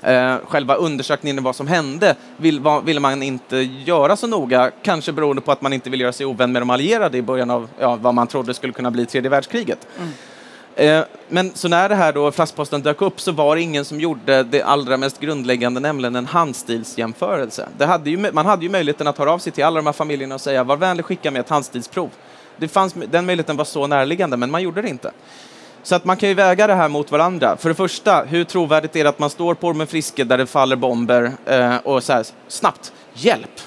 Eh, 0.02 0.36
själva 0.44 0.74
undersökningen 0.74 1.38
av 1.38 1.44
vad 1.44 1.56
som 1.56 1.66
hände 1.66 2.14
vill, 2.36 2.60
va, 2.60 2.80
ville 2.80 3.00
man 3.00 3.22
inte 3.22 3.56
göra 3.56 4.16
så 4.16 4.26
noga, 4.26 4.70
kanske 4.82 5.12
beroende 5.12 5.42
på 5.42 5.52
att 5.52 5.62
man 5.62 5.72
inte 5.72 5.90
vill 5.90 6.00
göra 6.00 6.12
sig 6.12 6.26
ovän 6.26 6.52
med 6.52 6.62
de 6.62 6.70
allierade 6.70 7.18
i 7.18 7.22
början 7.22 7.50
av 7.50 7.68
ja, 7.78 7.96
vad 7.96 8.14
man 8.14 8.26
trodde 8.26 8.54
skulle 8.54 8.72
kunna 8.72 8.90
bli 8.90 9.06
tredje 9.06 9.30
världskriget. 9.30 9.86
Mm. 9.98 10.12
Eh, 10.74 11.04
men 11.28 11.50
så 11.54 11.68
när 11.68 11.88
det 11.88 11.94
här 11.94 12.12
då 12.12 12.32
flaskposten 12.32 12.82
dök 12.82 13.02
upp 13.02 13.20
så 13.20 13.32
var 13.32 13.56
det 13.56 13.62
ingen 13.62 13.84
som 13.84 14.00
gjorde 14.00 14.42
det 14.42 14.62
allra 14.62 14.96
mest 14.96 15.20
grundläggande, 15.20 15.80
nämligen 15.80 16.16
en 16.16 16.26
handstilsjämförelse. 16.26 17.68
Det 17.78 17.86
hade 17.86 18.10
ju, 18.10 18.32
man 18.32 18.46
hade 18.46 18.62
ju 18.62 18.70
möjligheten 18.70 19.06
att 19.06 19.18
höra 19.18 19.32
av 19.32 19.38
sig 19.38 19.52
till 19.52 19.64
alla 19.64 19.76
de 19.76 19.86
här 19.86 19.92
familjerna 19.92 20.34
och 20.34 20.40
säga 20.40 20.64
var 20.64 20.76
vänlig 20.76 21.04
skicka 21.04 21.30
med 21.30 21.40
ett 21.40 21.48
handstilsprov. 21.48 22.10
Det 22.56 22.68
fanns, 22.68 22.94
den 23.10 23.26
möjligheten 23.26 23.56
var 23.56 23.64
så 23.64 23.86
närliggande, 23.86 24.36
men 24.36 24.50
man 24.50 24.62
gjorde 24.62 24.82
det 24.82 24.88
inte. 24.88 25.10
Så 25.82 25.94
att 25.94 26.04
man 26.04 26.16
kan 26.16 26.28
ju 26.28 26.34
väga 26.34 26.66
det 26.66 26.74
här 26.74 26.88
mot 26.88 27.10
varandra. 27.10 27.56
För 27.56 27.68
det 27.68 27.74
första, 27.74 28.22
hur 28.22 28.44
trovärdigt 28.44 28.96
är 28.96 29.04
det 29.04 29.10
att 29.10 29.18
man 29.18 29.30
står 29.30 29.54
på 29.54 29.68
Ormen 29.68 29.86
Friske 29.86 30.24
där 30.24 30.38
det 30.38 30.46
faller 30.46 30.76
bomber 30.76 31.32
eh, 31.46 31.76
och 31.76 32.04
så 32.04 32.12
här, 32.12 32.26
snabbt, 32.48 32.92
hjälp! 33.14 33.60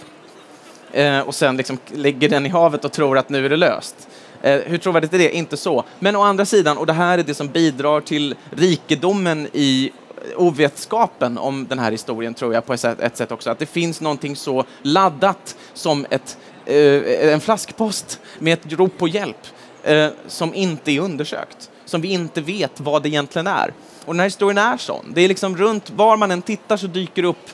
Eh, 0.91 1.19
och 1.19 1.35
sen 1.35 1.57
liksom 1.57 1.77
lägger 1.93 2.29
den 2.29 2.45
i 2.45 2.49
havet 2.49 2.85
och 2.85 2.91
tror 2.91 3.17
att 3.17 3.29
nu 3.29 3.45
är 3.45 3.49
det 3.49 3.57
löst. 3.57 4.07
Eh, 4.41 4.59
hur 4.65 4.77
trovärdigt 4.77 5.13
är 5.13 5.17
det? 5.17 5.35
Inte 5.35 5.57
så. 5.57 5.83
Men 5.99 6.15
å 6.15 6.21
andra 6.21 6.45
sidan, 6.45 6.77
och 6.77 6.85
det 6.85 6.93
här 6.93 7.17
är 7.17 7.23
det 7.23 7.33
som 7.33 7.47
bidrar 7.47 8.01
till 8.01 8.35
rikedomen 8.49 9.47
i 9.53 9.91
ovetskapen 10.35 11.37
om 11.37 11.67
den 11.69 11.79
här 11.79 11.91
historien, 11.91 12.33
tror 12.33 12.53
jag, 12.53 12.65
på 12.65 12.73
ett 12.73 12.79
sätt, 12.79 12.99
ett 12.99 13.17
sätt 13.17 13.31
också, 13.31 13.49
att 13.49 13.59
det 13.59 13.65
finns 13.65 14.01
någonting 14.01 14.35
så 14.35 14.63
laddat 14.81 15.55
som 15.73 16.05
ett, 16.09 16.37
eh, 16.65 17.33
en 17.33 17.41
flaskpost 17.41 18.19
med 18.39 18.53
ett 18.53 18.73
rop 18.73 18.97
på 18.97 19.07
hjälp 19.07 19.47
eh, 19.83 20.07
som 20.27 20.53
inte 20.53 20.91
är 20.91 20.99
undersökt, 20.99 21.69
som 21.93 22.01
vi 22.01 22.11
inte 22.11 22.41
vet 22.41 22.79
vad 22.79 23.03
det 23.03 23.09
egentligen 23.09 23.47
är. 23.47 23.73
Och 24.05 24.13
den 24.13 24.19
här 24.19 24.27
historien 24.27 24.57
är 24.57 24.77
sån. 24.77 25.11
Det 25.13 25.21
är 25.21 25.27
liksom 25.27 25.57
runt 25.57 25.89
var 25.89 26.17
man 26.17 26.31
än 26.31 26.41
tittar 26.41 26.77
så 26.77 26.87
dyker 26.87 27.23
upp 27.23 27.49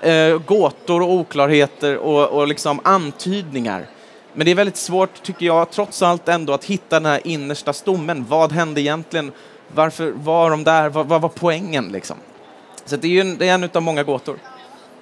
eh, 0.00 0.38
gåtor 0.38 1.02
och 1.02 1.12
oklarheter 1.12 1.96
och, 1.96 2.28
och 2.28 2.48
liksom 2.48 2.80
antydningar 2.84 3.86
men 4.34 4.44
det 4.44 4.50
är 4.50 4.54
väldigt 4.54 4.76
svårt, 4.76 5.22
tycker 5.22 5.46
jag, 5.46 5.70
trots 5.70 6.02
allt 6.02 6.28
ändå 6.28 6.52
att 6.52 6.64
hitta 6.64 7.00
den 7.00 7.06
här 7.06 7.20
innersta 7.24 7.72
stommen. 7.72 8.26
Vad 8.28 8.52
hände 8.52 8.80
egentligen? 8.80 9.32
Varför 9.74 10.10
var 10.10 10.50
de 10.50 10.64
där? 10.64 10.88
Vad, 10.88 11.06
vad 11.06 11.20
var 11.20 11.28
poängen 11.28 11.88
liksom? 11.88 12.16
Så 12.84 12.96
det 12.96 13.06
är, 13.06 13.10
ju 13.10 13.20
en, 13.20 13.38
det 13.38 13.48
är 13.48 13.54
en 13.54 13.70
av 13.74 13.82
många 13.82 14.02
gåtor. 14.02 14.38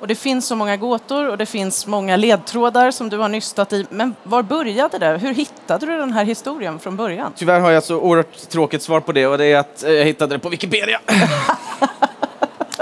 Och 0.01 0.07
det 0.07 0.15
finns 0.15 0.47
så 0.47 0.57
många 0.57 0.77
gåtor 0.77 1.29
och 1.29 1.39
det 1.39 1.47
finns 1.47 1.87
många 1.87 2.17
ledtrådar 2.17 2.91
som 2.91 3.09
du 3.09 3.19
har 3.19 3.29
nystat 3.29 3.73
i. 3.73 3.87
Men 3.91 4.15
var 4.23 4.43
började 4.43 4.99
det? 4.99 5.19
Hur 5.19 5.35
hittade 5.35 5.87
du 5.87 5.97
den 5.97 6.13
här 6.13 6.25
historien 6.25 6.79
från 6.79 6.97
början? 6.97 7.33
Tyvärr 7.37 7.61
har 7.61 7.71
jag 7.71 7.83
så 7.83 7.97
oerhört 7.97 8.49
tråkigt 8.49 8.83
svar 8.83 9.01
på 9.01 9.13
det 9.13 9.27
och 9.27 9.39
det 9.39 9.47
är 9.47 9.59
att 9.59 9.85
jag 9.87 10.05
hittade 10.05 10.35
det 10.35 10.39
på 10.39 10.49
Wikipedia. 10.49 11.01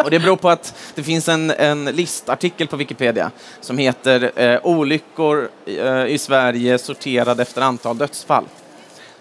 Och 0.04 0.10
det 0.10 0.18
beror 0.18 0.36
på 0.36 0.50
att 0.50 0.74
det 0.94 1.02
finns 1.02 1.28
en, 1.28 1.50
en 1.50 1.84
listartikel 1.84 2.66
på 2.66 2.76
Wikipedia 2.76 3.30
som 3.60 3.78
heter 3.78 4.32
eh, 4.36 4.60
Olyckor 4.62 5.48
eh, 5.66 6.06
i 6.06 6.18
Sverige 6.18 6.78
sorterade 6.78 7.42
efter 7.42 7.62
antal 7.62 7.98
dödsfall. 7.98 8.44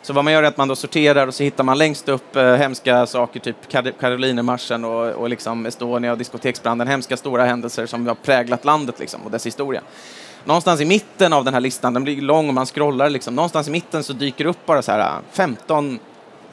Så 0.07 0.13
vad 0.13 0.23
man 0.23 0.33
gör 0.33 0.43
är 0.43 0.47
att 0.47 0.57
man 0.57 0.67
då 0.67 0.75
sorterar 0.75 1.27
och 1.27 1.33
så 1.33 1.43
hittar 1.43 1.63
man 1.63 1.77
längst 1.77 2.09
upp 2.09 2.35
eh, 2.35 2.53
hemska 2.53 3.05
saker, 3.05 3.39
typ 3.39 3.55
Karolinermarschen 3.99 4.85
och, 4.85 5.07
och 5.07 5.29
liksom 5.29 5.65
Estonia 5.65 6.11
och 6.11 6.17
diskoteksbranden, 6.17 6.87
hemska 6.87 7.17
stora 7.17 7.45
händelser 7.45 7.85
som 7.85 8.07
har 8.07 8.15
präglat 8.15 8.65
landet 8.65 8.99
liksom, 8.99 9.21
och 9.21 9.31
dess 9.31 9.45
historia. 9.45 9.81
Någonstans 10.45 10.81
i 10.81 10.85
mitten 10.85 11.33
av 11.33 11.43
den 11.43 11.53
här 11.53 11.61
listan, 11.61 11.93
den 11.93 12.03
blir 12.03 12.21
lång 12.21 12.47
och 12.47 12.53
man 12.53 12.65
scrollar, 12.65 13.09
liksom, 13.09 13.35
någonstans 13.35 13.67
i 13.67 13.71
mitten 13.71 14.03
så 14.03 14.13
dyker 14.13 14.45
upp 14.45 14.65
bara 14.65 14.81
så 14.81 14.91
här 14.91 14.99
eh, 14.99 15.21
15 15.31 15.99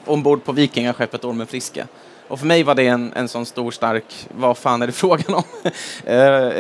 ombord 0.04 0.44
på 0.44 0.52
vikingaskeppet 0.52 1.24
Ormen 1.24 1.46
Friske. 1.46 1.86
Och 2.28 2.38
för 2.38 2.46
mig 2.46 2.62
var 2.62 2.74
det 2.74 2.86
en, 2.86 3.12
en 3.16 3.28
sån 3.28 3.46
stor, 3.46 3.70
stark, 3.70 4.26
vad 4.36 4.58
fan 4.58 4.82
är 4.82 4.86
det 4.86 4.92
frågan 5.02 5.34
om, 5.34 5.44
uh, 6.08 6.14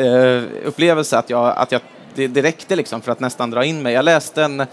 uh, 0.06 0.44
upplevelse 0.64 1.18
att, 1.18 1.30
jag, 1.30 1.56
att 1.56 1.72
jag, 1.72 1.80
det, 2.14 2.26
det 2.26 2.42
räckte 2.42 2.76
liksom 2.76 3.00
för 3.00 3.12
att 3.12 3.20
nästan 3.20 3.50
dra 3.50 3.64
in 3.64 3.82
mig. 3.82 3.94
Jag 3.94 4.04
läste 4.04 4.44
en, 4.44 4.66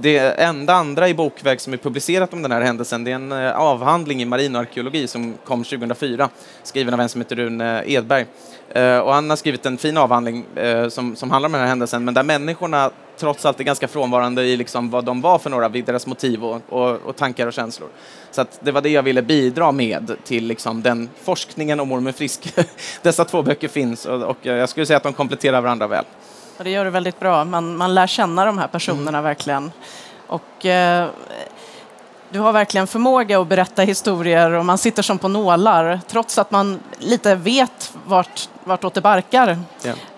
det 0.00 0.18
enda 0.18 0.74
andra 0.74 1.08
i 1.08 1.14
bokväg 1.14 1.60
som 1.60 1.72
är 1.72 1.76
publicerat 1.76 2.32
om 2.32 2.42
den 2.42 2.52
här 2.52 2.60
händelsen, 2.60 3.04
det 3.04 3.10
är 3.10 3.14
en 3.14 3.32
eh, 3.32 3.56
avhandling 3.56 4.22
i 4.22 4.24
marinarkeologi 4.24 5.06
som 5.06 5.34
kom 5.44 5.64
2004, 5.64 6.28
skriven 6.62 6.94
av 6.94 7.00
en 7.00 7.08
som 7.08 7.20
heter 7.20 7.36
Rune 7.36 7.84
Edberg. 7.86 8.26
Eh, 8.68 8.98
och 8.98 9.14
han 9.14 9.30
har 9.30 9.36
skrivit 9.36 9.66
en 9.66 9.78
fin 9.78 9.96
avhandling 9.96 10.44
eh, 10.56 10.88
som, 10.88 11.16
som 11.16 11.30
handlar 11.30 11.48
om 11.48 11.52
den 11.52 11.60
här 11.60 11.68
händelsen, 11.68 12.04
men 12.04 12.14
där 12.14 12.22
människorna 12.22 12.90
trots 13.16 13.44
allt 13.44 13.60
är 13.60 13.64
ganska 13.64 13.88
frånvarande 13.88 14.42
i 14.42 14.56
liksom 14.56 14.90
vad 14.90 15.04
de 15.04 15.20
var 15.20 15.38
för 15.38 15.50
några, 15.50 15.68
deras 15.68 16.06
motiv 16.06 16.44
och, 16.44 16.60
och, 16.68 16.90
och 16.90 17.16
tankar 17.16 17.46
och 17.46 17.52
känslor. 17.52 17.88
Så 18.30 18.44
det 18.60 18.72
var 18.72 18.80
det 18.80 18.88
jag 18.88 19.02
ville 19.02 19.22
bidra 19.22 19.72
med 19.72 20.16
till 20.24 20.46
liksom 20.46 20.82
den 20.82 21.08
forskningen 21.22 21.80
om 21.80 21.92
Ormen 21.92 22.12
Frisk. 22.12 22.54
Dessa 23.02 23.24
två 23.24 23.42
böcker 23.42 23.68
finns 23.68 24.06
och, 24.06 24.22
och, 24.22 24.36
jag 24.42 24.68
skulle 24.68 24.86
säga 24.86 24.96
att 24.96 25.02
de 25.02 25.12
kompletterar 25.12 25.60
varandra 25.60 25.86
väl. 25.86 26.04
Och 26.62 26.64
det 26.64 26.70
gör 26.70 26.84
du 26.84 26.90
väldigt 26.90 27.20
bra. 27.20 27.44
Man, 27.44 27.76
man 27.76 27.94
lär 27.94 28.06
känna 28.06 28.44
de 28.44 28.58
här 28.58 28.68
personerna 28.68 29.18
mm. 29.18 29.24
verkligen. 29.24 29.72
Och, 30.26 30.66
eh, 30.66 31.08
du 32.30 32.38
har 32.38 32.52
verkligen 32.52 32.86
förmåga 32.86 33.40
att 33.40 33.46
berätta 33.46 33.82
historier 33.82 34.50
och 34.50 34.64
man 34.64 34.78
sitter 34.78 35.02
som 35.02 35.18
på 35.18 35.28
nålar 35.28 36.00
trots 36.08 36.38
att 36.38 36.50
man 36.50 36.80
lite 36.98 37.34
vet 37.34 37.94
vart, 38.06 38.48
vartåt 38.64 38.94
det 38.94 39.00
barkar. 39.00 39.58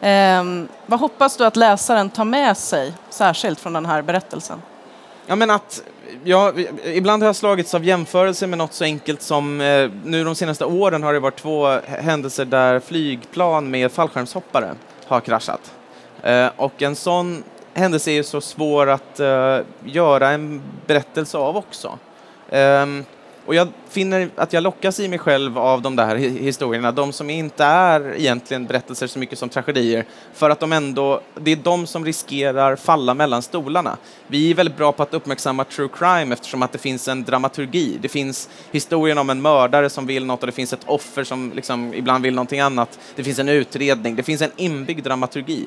Yeah. 0.01 0.41
Eh, 0.41 0.65
vad 0.87 1.01
hoppas 1.01 1.37
du 1.37 1.45
att 1.45 1.57
läsaren 1.57 2.11
tar 2.11 2.25
med 2.25 2.57
sig 2.57 2.93
särskilt 3.11 3.61
från 3.61 3.73
den 3.73 3.87
här 3.87 4.03
berättelsen? 4.03 4.63
Ja, 5.27 5.37
men 5.37 5.51
att 5.51 5.83
ja, 6.25 6.53
ibland 6.85 7.23
har 7.23 7.29
jag 7.29 7.37
slagits 7.37 7.75
av 7.75 7.85
jämförelser 7.85 8.47
med 8.47 8.59
något 8.59 8.75
så 8.75 8.85
enkelt 8.85 9.23
som 9.23 9.61
eh, 9.61 9.91
nu 10.05 10.25
de 10.25 10.35
senaste 10.35 10.65
åren 10.65 11.03
har 11.03 11.13
det 11.13 11.21
varit 11.21 11.43
två 11.43 11.79
händelser 11.87 12.45
där 12.45 12.81
flygplan 12.81 13.71
med 13.71 13.93
fallskärmshoppare 13.93 14.75
har 15.07 15.21
kraschat. 15.21 15.73
Eh, 16.25 16.51
och 16.57 16.83
en 16.83 16.97
sån 16.97 17.45
händelse 17.75 18.11
är 18.11 18.15
ju 18.15 18.23
så 18.23 18.41
svår 18.41 18.91
att 18.91 19.21
eh, 19.21 19.59
göra 19.85 20.31
en 20.31 20.63
berättelse 20.87 21.39
av 21.39 21.57
också. 21.57 21.99
Ehm, 22.51 23.05
och 23.47 23.55
jag 23.55 23.69
finner 23.95 24.29
att 24.37 24.53
jag 24.53 24.63
lockas 24.63 25.01
i 25.01 25.09
mig 25.09 25.19
själv 25.19 25.59
av 25.59 25.83
de 25.83 25.97
där 25.97 26.17
historierna, 26.17 26.93
de 26.93 27.13
som 27.13 27.31
inte 27.31 27.65
är 27.65 28.15
egentligen 28.17 28.67
berättelser 28.67 29.07
så 29.07 29.19
mycket 29.19 29.39
som 29.39 29.49
tragedier, 29.49 30.05
för 30.35 30.51
att 30.51 30.61
de 30.61 30.73
ändå, 30.73 31.21
det 31.35 31.53
är 31.53 31.57
de 31.57 31.87
som 31.87 32.05
riskerar 32.05 32.77
falla 32.77 33.15
mellan 33.15 33.43
stolarna. 33.43 33.97
Vi 34.27 34.51
är 34.51 34.55
väldigt 34.55 34.77
bra 34.77 34.93
på 34.93 35.03
att 35.03 35.15
uppmärksamma 35.15 35.65
true 35.65 35.89
crime 35.99 36.33
eftersom 36.33 36.63
att 36.63 36.73
det 36.73 36.79
finns 36.79 37.09
en 37.09 37.25
dramaturgi. 37.25 37.99
Det 38.03 38.09
finns 38.09 38.49
historien 38.73 39.19
om 39.19 39.31
en 39.31 39.43
mördare 39.43 39.91
som 39.91 40.07
vill 40.07 40.27
något 40.27 40.41
och 40.41 40.47
det 40.47 40.53
finns 40.53 40.73
ett 40.73 40.85
offer 40.87 41.25
som 41.25 41.53
liksom 41.55 41.95
ibland 41.95 42.25
vill 42.25 42.35
någonting 42.35 42.61
annat. 42.61 42.99
Det 43.17 43.25
finns 43.25 43.39
en 43.39 43.49
utredning, 43.49 44.17
det 44.17 44.23
finns 44.23 44.43
en 44.43 44.53
inbyggd 44.57 45.05
dramaturgi. 45.05 45.67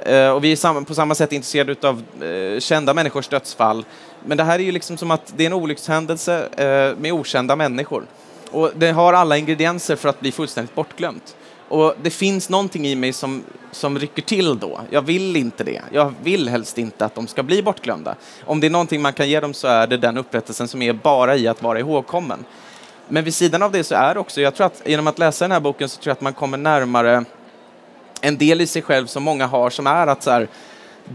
Eh, 0.00 0.30
och 0.30 0.44
vi 0.44 0.52
är 0.52 0.84
på 0.84 0.94
samma 0.94 1.14
sätt 1.14 1.32
intresserade 1.32 1.88
av 1.88 2.02
eh, 2.22 2.60
kända 2.60 2.94
människors 2.94 3.28
dödsfall 3.28 3.84
men 4.24 4.36
det 4.36 4.44
här 4.44 4.58
är 4.58 4.62
ju 4.62 4.72
liksom 4.72 4.96
som 4.96 5.10
att 5.10 5.32
det 5.36 5.42
är 5.42 5.46
en 5.46 5.52
olyckshändelse 5.52 6.48
eh, 6.56 6.98
med 7.00 7.12
okända 7.12 7.56
människor 7.56 7.67
människor. 7.68 8.06
Och 8.50 8.70
det 8.76 8.90
har 8.90 9.12
alla 9.12 9.36
ingredienser 9.36 9.96
för 9.96 10.08
att 10.08 10.20
bli 10.20 10.32
fullständigt 10.32 10.74
bortglömt. 10.74 11.36
Och 11.68 11.94
det 12.02 12.10
finns 12.10 12.48
någonting 12.48 12.86
i 12.86 12.94
mig 12.94 13.12
som, 13.12 13.42
som 13.70 13.98
rycker 13.98 14.22
till 14.22 14.58
då. 14.58 14.80
Jag 14.90 15.02
vill 15.02 15.36
inte 15.36 15.64
det. 15.64 15.82
Jag 15.92 16.14
vill 16.22 16.48
helst 16.48 16.78
inte 16.78 17.04
att 17.04 17.14
de 17.14 17.26
ska 17.26 17.42
bli 17.42 17.62
bortglömda. 17.62 18.14
Om 18.44 18.60
det 18.60 18.66
är 18.66 18.70
någonting 18.70 19.02
man 19.02 19.12
kan 19.12 19.28
ge 19.28 19.40
dem 19.40 19.54
så 19.54 19.68
är 19.68 19.86
det 19.86 19.96
den 19.96 20.16
upprättelsen 20.18 20.68
som 20.68 20.82
är 20.82 20.92
bara 20.92 21.36
i 21.36 21.48
att 21.48 21.62
vara 21.62 21.78
ihågkommen. 21.78 22.44
Men 23.08 23.24
vid 23.24 23.34
sidan 23.34 23.62
av 23.62 23.72
det 23.72 23.84
så 23.84 23.94
är 23.94 24.14
det 24.14 24.20
också, 24.20 24.40
jag 24.40 24.54
tror 24.54 24.66
att 24.66 24.82
genom 24.84 25.06
att 25.06 25.18
läsa 25.18 25.44
den 25.44 25.52
här 25.52 25.60
boken 25.60 25.88
så 25.88 26.00
tror 26.00 26.10
jag 26.10 26.12
att 26.12 26.20
man 26.20 26.32
kommer 26.32 26.58
närmare 26.58 27.24
en 28.20 28.38
del 28.38 28.60
i 28.60 28.66
sig 28.66 28.82
själv 28.82 29.06
som 29.06 29.22
många 29.22 29.46
har 29.46 29.70
som 29.70 29.86
är 29.86 30.06
att 30.06 30.22
så 30.22 30.30
här, 30.30 30.48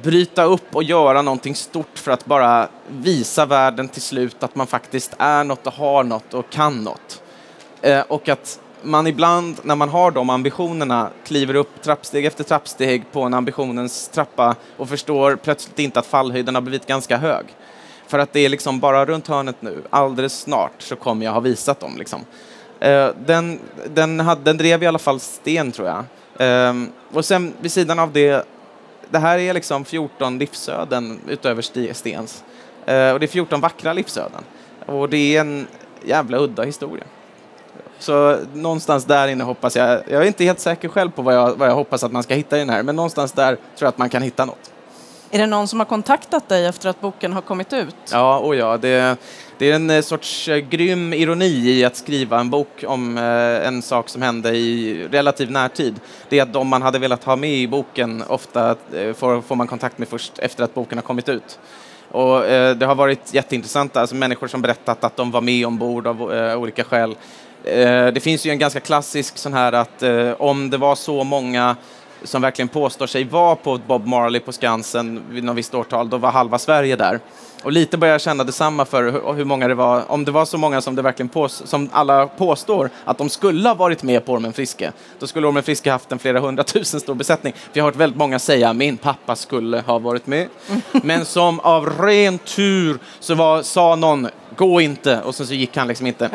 bryta 0.01 0.43
upp 0.43 0.75
och 0.75 0.83
göra 0.83 1.21
någonting 1.21 1.55
stort 1.55 1.99
för 1.99 2.11
att 2.11 2.25
bara 2.25 2.67
visa 2.87 3.45
världen 3.45 3.87
till 3.87 4.01
slut 4.01 4.43
att 4.43 4.55
man 4.55 4.67
faktiskt 4.67 5.15
är 5.17 5.43
något 5.43 5.67
och 5.67 5.73
har 5.73 6.03
något 6.03 6.33
och 6.33 6.49
kan 6.49 6.83
något. 6.83 7.21
Eh, 7.81 8.01
och 8.01 8.29
att 8.29 8.59
man 8.81 9.07
ibland, 9.07 9.55
när 9.63 9.75
man 9.75 9.89
har 9.89 10.11
de 10.11 10.29
ambitionerna, 10.29 11.09
kliver 11.25 11.55
upp 11.55 11.81
trappsteg 11.81 12.25
efter 12.25 12.43
trappsteg 12.43 13.11
på 13.11 13.21
en 13.21 13.33
ambitionens 13.33 14.07
trappa 14.07 14.55
och 14.77 14.89
förstår 14.89 15.35
plötsligt 15.35 15.79
inte 15.79 15.99
att 15.99 16.05
fallhöjden 16.05 16.55
har 16.55 16.61
blivit 16.61 16.87
ganska 16.87 17.17
hög. 17.17 17.45
För 18.07 18.19
att 18.19 18.33
det 18.33 18.39
är 18.39 18.49
liksom 18.49 18.79
bara 18.79 19.05
runt 19.05 19.27
hörnet 19.27 19.55
nu, 19.59 19.83
alldeles 19.89 20.39
snart 20.39 20.71
så 20.77 20.95
kommer 20.95 21.25
jag 21.25 21.33
ha 21.33 21.39
visat 21.39 21.79
dem. 21.79 21.97
Liksom. 21.97 22.21
Eh, 22.79 23.09
den, 23.25 23.59
den, 23.93 24.19
hade, 24.19 24.41
den 24.41 24.57
drev 24.57 24.83
i 24.83 24.87
alla 24.87 24.99
fall 24.99 25.19
sten, 25.19 25.71
tror 25.71 25.87
jag. 25.87 26.03
Eh, 26.47 26.73
och 27.13 27.25
sen 27.25 27.53
vid 27.61 27.71
sidan 27.71 27.99
av 27.99 28.11
det 28.11 28.45
det 29.13 29.19
här 29.19 29.39
är 29.39 29.53
liksom 29.53 29.85
14 29.85 30.39
livsöden 30.39 31.19
utöver 31.27 31.93
Stens. 31.93 32.43
Eh, 32.85 33.11
och 33.11 33.19
det 33.19 33.25
är 33.25 33.27
14 33.27 33.61
vackra 33.61 33.93
livsöden. 33.93 34.43
Och 34.85 35.09
det 35.09 35.35
är 35.35 35.41
en 35.41 35.67
jävla 36.05 36.37
udda 36.37 36.63
historia. 36.63 37.03
Så 37.99 38.37
någonstans 38.53 39.05
där 39.05 39.27
inne 39.27 39.43
hoppas 39.43 39.75
jag, 39.75 40.01
jag 40.09 40.21
är 40.21 40.27
inte 40.27 40.43
helt 40.43 40.59
säker 40.59 40.89
själv 40.89 41.11
på 41.11 41.21
vad 41.21 41.35
jag, 41.35 41.55
vad 41.55 41.69
jag 41.69 41.75
hoppas 41.75 42.03
att 42.03 42.11
man 42.11 42.23
ska 42.23 42.33
hitta 42.33 42.55
i 42.55 42.59
den 42.59 42.69
här, 42.69 42.83
men 42.83 42.95
någonstans 42.95 43.31
där 43.31 43.55
tror 43.55 43.61
jag 43.79 43.87
att 43.87 43.97
man 43.97 44.09
kan 44.09 44.21
hitta 44.21 44.45
något. 44.45 44.71
Är 45.31 45.39
det 45.39 45.47
någon 45.47 45.67
som 45.67 45.79
har 45.79 45.85
kontaktat 45.85 46.49
dig 46.49 46.65
efter 46.65 46.89
att 46.89 47.01
boken 47.01 47.33
har 47.33 47.41
kommit 47.41 47.73
ut? 47.73 47.95
Ja, 48.11 48.37
och 48.37 48.55
ja, 48.55 48.77
det, 48.77 49.17
det 49.57 49.71
är 49.71 49.75
en 49.75 49.89
eh, 49.89 50.01
sorts 50.01 50.47
eh, 50.47 50.57
grym 50.57 51.13
ironi 51.13 51.69
i 51.69 51.85
att 51.85 51.95
skriva 51.95 52.39
en 52.39 52.49
bok 52.49 52.83
om 52.87 53.17
eh, 53.17 53.67
en 53.67 53.81
sak 53.81 54.09
som 54.09 54.21
hände 54.21 54.49
i 54.49 55.07
relativ 55.11 55.51
närtid. 55.51 55.99
Det 56.29 56.39
är 56.39 56.43
att 56.43 56.53
de 56.53 56.67
man 56.67 56.81
hade 56.81 56.99
velat 56.99 57.23
ha 57.23 57.35
med 57.35 57.53
i 57.53 57.67
boken 57.67 58.23
ofta 58.27 58.75
får, 58.91 59.41
får 59.41 59.55
man 59.55 59.67
kontakt 59.67 59.97
med 59.97 60.07
först 60.07 60.39
efter 60.39 60.63
att 60.63 60.73
boken 60.73 60.97
har 60.97 61.03
kommit 61.03 61.29
ut. 61.29 61.59
Och 62.11 62.41
det 62.77 62.85
har 62.85 62.95
varit 62.95 63.33
jätteintressant, 63.33 63.97
alltså 63.97 64.15
människor 64.15 64.47
som 64.47 64.61
berättat 64.61 65.03
att 65.03 65.15
de 65.15 65.31
var 65.31 65.41
med 65.41 65.65
ombord 65.65 66.07
av 66.07 66.21
olika 66.57 66.83
skäl. 66.83 67.15
det 68.13 68.23
finns 68.23 68.45
ju 68.45 68.51
en 68.51 68.59
ganska 68.59 68.79
klassisk 68.79 69.37
sån 69.37 69.53
här 69.53 69.73
att 69.73 70.03
om 70.37 70.69
det 70.69 70.77
var 70.77 70.95
så 70.95 71.23
många 71.23 71.75
som 72.23 72.41
verkligen 72.41 72.69
påstår 72.69 73.07
sig 73.07 73.23
vara 73.23 73.55
på 73.55 73.79
Bob 73.87 74.07
Marley 74.07 74.41
på 74.41 74.51
Skansen 74.51 75.21
vid 75.29 75.43
något 75.43 75.57
visst 75.57 75.73
årtal, 75.73 76.09
då 76.09 76.17
var 76.17 76.31
halva 76.31 76.59
Sverige 76.59 76.95
där. 76.95 77.19
Och 77.63 77.71
lite 77.71 77.97
börjar 77.97 78.13
jag 78.13 78.21
känna 78.21 78.43
detsamma 78.43 78.85
för 78.85 79.33
hur 79.35 79.45
många 79.45 79.67
det 79.67 79.75
var, 79.75 80.11
om 80.11 80.25
det 80.25 80.31
var 80.31 80.45
så 80.45 80.57
många 80.57 80.81
som 80.81 80.95
det 80.95 81.01
verkligen 81.01 81.29
pås, 81.29 81.63
som 81.65 81.89
alla 81.91 82.27
påstår 82.27 82.89
att 83.05 83.17
de 83.17 83.29
skulle 83.29 83.69
ha 83.69 83.75
varit 83.75 84.03
med 84.03 84.25
på 84.25 84.33
Ormen 84.33 84.53
Friske, 84.53 84.91
då 85.19 85.27
skulle 85.27 85.47
Ormen 85.47 85.63
Friske 85.63 85.91
haft 85.91 86.11
en 86.11 86.19
flera 86.19 86.39
hundratusen 86.39 86.99
stor 86.99 87.15
besättning. 87.15 87.53
För 87.53 87.69
jag 87.73 87.83
har 87.83 87.91
hört 87.91 87.99
väldigt 87.99 88.17
många 88.17 88.39
säga 88.39 88.73
min 88.73 88.97
pappa 88.97 89.35
skulle 89.35 89.81
ha 89.81 89.99
varit 89.99 90.27
med, 90.27 90.47
men 90.91 91.25
som 91.25 91.59
av 91.59 91.89
ren 91.89 92.37
tur 92.37 92.97
så 93.19 93.35
var, 93.35 93.61
sa 93.61 93.95
någon 93.95 94.27
gå 94.55 94.81
inte, 94.81 95.21
och 95.21 95.35
sen 95.35 95.47
så 95.47 95.53
gick 95.53 95.77
han 95.77 95.87
liksom 95.87 96.07
inte. 96.07 96.29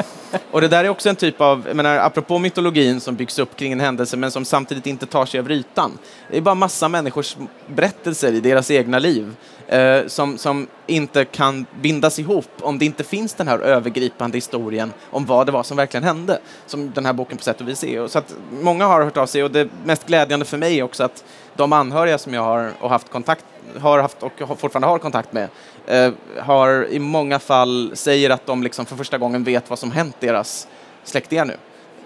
Och 0.50 0.60
det 0.60 0.68
där 0.68 0.84
är 0.84 0.88
också 0.88 1.08
en 1.08 1.16
typ 1.16 1.40
av, 1.40 1.64
jag 1.66 1.76
menar, 1.76 1.96
apropå 1.96 2.38
mytologin 2.38 3.00
som 3.00 3.14
byggs 3.14 3.38
upp 3.38 3.56
kring 3.56 3.72
en 3.72 3.80
händelse 3.80 4.16
men 4.16 4.30
som 4.30 4.44
samtidigt 4.44 4.86
inte 4.86 5.06
tar 5.06 5.26
sig 5.26 5.40
av 5.40 5.50
ytan. 5.50 5.98
Det 6.30 6.36
är 6.36 6.40
bara 6.40 6.54
massa 6.54 6.88
människors 6.88 7.36
berättelser 7.66 8.32
i 8.32 8.40
deras 8.40 8.70
egna 8.70 8.98
liv 8.98 9.34
eh, 9.68 10.06
som, 10.06 10.38
som 10.38 10.66
inte 10.86 11.24
kan 11.24 11.66
bindas 11.80 12.18
ihop 12.18 12.50
om 12.60 12.78
det 12.78 12.84
inte 12.84 13.04
finns 13.04 13.34
den 13.34 13.48
här 13.48 13.58
övergripande 13.58 14.36
historien 14.36 14.92
om 15.10 15.26
vad 15.26 15.46
det 15.46 15.52
var 15.52 15.62
som 15.62 15.76
verkligen 15.76 16.04
hände, 16.04 16.38
som 16.66 16.90
den 16.90 17.06
här 17.06 17.12
boken 17.12 17.38
på 17.38 17.44
sätt 17.44 17.60
och 17.60 17.68
vis 17.68 17.84
är. 17.84 18.00
Och 18.00 18.10
Så 18.10 18.18
att 18.18 18.34
många 18.50 18.86
har 18.86 19.02
hört 19.02 19.16
av 19.16 19.26
sig 19.26 19.44
och 19.44 19.50
det 19.50 19.68
mest 19.84 20.06
glädjande 20.06 20.44
för 20.44 20.58
mig 20.58 20.78
är 20.78 20.82
också 20.82 21.04
att 21.04 21.24
de 21.56 21.72
anhöriga 21.72 22.18
som 22.18 22.34
jag 22.34 22.42
har 22.42 22.72
och 22.80 22.90
haft 22.90 23.10
kontakt 23.10 23.44
har 23.80 23.98
haft 23.98 24.22
och 24.22 24.58
fortfarande 24.58 24.88
har 24.88 24.98
kontakt 24.98 25.32
med 25.32 25.48
eh, 25.86 26.12
har 26.38 26.86
i 26.90 26.98
många 26.98 27.38
fall 27.38 27.90
säger 27.94 28.30
att 28.30 28.46
de 28.46 28.62
liksom 28.62 28.86
för 28.86 28.96
första 28.96 29.18
gången 29.18 29.44
vet 29.44 29.70
vad 29.70 29.78
som 29.78 29.90
hänt 29.90 30.16
deras 30.20 30.68
släktingar 31.04 31.44
nu. 31.44 31.56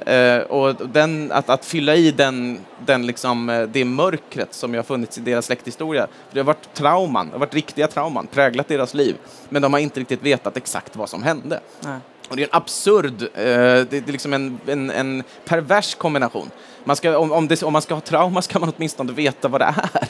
Uh, 0.08 0.42
och 0.42 0.88
den, 0.88 1.32
att, 1.32 1.50
att, 1.50 1.64
fylla 1.64 1.94
i 1.94 2.10
den, 2.10 2.58
den 2.86 3.06
liksom, 3.06 3.48
eh, 3.48 3.62
det 3.62 3.84
mörkret 3.84 4.54
som 4.54 4.74
har 4.74 4.82
funnits 4.82 5.18
i 5.18 5.20
deras 5.20 5.46
släkthistoria. 5.46 6.06
Det 6.30 6.38
har 6.40 6.44
varit 6.44 6.74
trauman, 6.74 7.26
det 7.26 7.32
har 7.32 7.38
varit 7.38 7.54
riktiga 7.54 7.86
trauman, 7.86 8.26
präglat 8.26 8.68
deras 8.68 8.94
liv. 8.94 9.16
Men 9.48 9.62
de 9.62 9.72
har 9.72 9.80
inte 9.80 10.00
riktigt 10.00 10.22
vetat 10.22 10.56
exakt 10.56 10.96
vad 10.96 11.08
som 11.08 11.22
hände. 11.22 11.60
Nej. 11.80 11.98
Och 12.28 12.36
det 12.36 12.42
är 12.42 12.46
en 12.46 12.56
absurd, 12.56 13.22
uh, 13.22 13.28
det, 13.34 13.84
det, 13.90 14.08
är 14.08 14.12
liksom 14.12 14.32
en, 14.32 14.60
en, 14.66 14.90
en, 14.90 15.22
pervers 15.44 15.94
kombination. 15.94 16.50
Man 16.84 16.96
ska, 16.96 17.18
om, 17.18 17.32
om, 17.32 17.48
det, 17.48 17.62
om, 17.62 17.72
man 17.72 17.82
ska 17.82 17.94
ha 17.94 18.00
trauma 18.00 18.42
ska 18.42 18.58
man 18.58 18.72
åtminstone 18.76 19.12
veta 19.12 19.48
vad 19.48 19.60
det 19.60 19.64
är. 19.64 20.08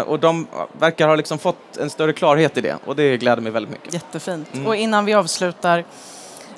Uh, 0.00 0.08
och 0.08 0.20
de 0.20 0.46
verkar 0.78 1.08
ha 1.08 1.14
liksom 1.14 1.38
fått 1.38 1.76
en 1.76 1.90
större 1.90 2.12
klarhet 2.12 2.58
i 2.58 2.60
det 2.60 2.76
och 2.84 2.96
det 2.96 3.16
gläder 3.16 3.42
mig 3.42 3.52
väldigt 3.52 3.72
mycket. 3.72 3.94
Jättefint. 3.94 4.54
Mm. 4.54 4.66
Och 4.66 4.76
innan 4.76 5.04
vi 5.04 5.14
avslutar, 5.14 5.84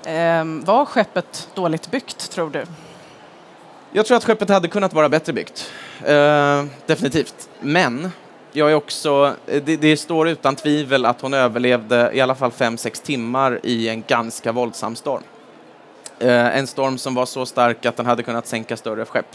Ehm, 0.04 0.64
var 0.64 0.84
skeppet 0.84 1.48
dåligt 1.54 1.90
byggt, 1.90 2.30
tror 2.30 2.50
du? 2.50 2.64
Jag 3.92 4.06
tror 4.06 4.16
att 4.16 4.24
skeppet 4.24 4.48
hade 4.48 4.68
kunnat 4.68 4.92
vara 4.92 5.08
bättre 5.08 5.32
byggt. 5.32 5.72
Ehm, 6.06 6.70
definitivt. 6.86 7.48
Men 7.60 8.10
jag 8.52 8.70
är 8.70 8.74
också, 8.74 9.34
det, 9.46 9.76
det, 9.76 9.96
står 9.96 10.28
utan 10.28 10.56
tvivel 10.56 11.06
att 11.06 11.20
hon 11.20 11.34
överlevde 11.34 12.10
i 12.14 12.20
alla 12.20 12.34
fall 12.34 12.50
fem 12.50 12.76
sex 12.76 13.00
timmar 13.00 13.60
i 13.62 13.88
en 13.88 14.02
ganska 14.06 14.52
våldsam 14.52 14.96
storm. 14.96 15.22
Eh, 16.18 16.56
en 16.56 16.66
storm 16.66 16.98
som 16.98 17.14
var 17.14 17.26
så 17.26 17.46
stark 17.46 17.86
att 17.86 17.96
den 17.96 18.06
hade 18.06 18.22
kunnat 18.22 18.46
sänka 18.46 18.76
större 18.76 19.04
skepp. 19.04 19.26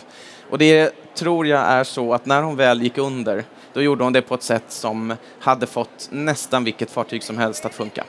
Och 0.49 0.58
det 0.58 0.91
tror 1.15 1.47
jag 1.47 1.62
är 1.62 1.84
så 1.84 2.13
att 2.13 2.25
när 2.25 2.41
hon 2.41 2.56
väl 2.56 2.82
gick 2.82 2.97
under, 2.97 3.43
då 3.73 3.82
gjorde 3.82 4.03
hon 4.03 4.13
det 4.13 4.21
på 4.21 4.36
ett 4.36 4.43
sätt 4.43 4.63
som 4.67 5.15
hade 5.39 5.67
fått 5.67 6.10
nästan 6.12 6.63
vilket 6.63 6.91
fartyg 6.91 7.23
som 7.23 7.38
helst 7.38 7.65
att 7.65 7.73
funka. 7.73 8.03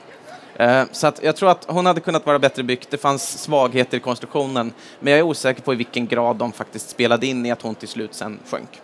Eh, 0.59 0.83
så 0.91 1.07
att 1.07 1.23
jag 1.23 1.35
tror 1.35 1.51
att 1.51 1.65
hon 1.67 1.85
hade 1.85 2.01
kunnat 2.01 2.25
vara 2.25 2.39
bättre 2.39 2.63
byggt. 2.63 2.91
Det 2.91 2.97
fanns 2.97 3.41
svagheter 3.41 3.97
i 3.97 3.99
konstruktionen, 3.99 4.73
men 4.99 5.11
jag 5.11 5.19
är 5.19 5.23
osäker 5.23 5.61
på 5.61 5.73
i 5.73 5.75
vilken 5.75 6.07
grad 6.07 6.35
de 6.35 6.51
faktiskt 6.51 6.89
spelade 6.89 7.27
in 7.27 7.45
i 7.45 7.51
att 7.51 7.61
hon 7.61 7.75
till 7.75 7.87
slut 7.87 8.13
sen 8.13 8.39
sjönk. 8.49 8.81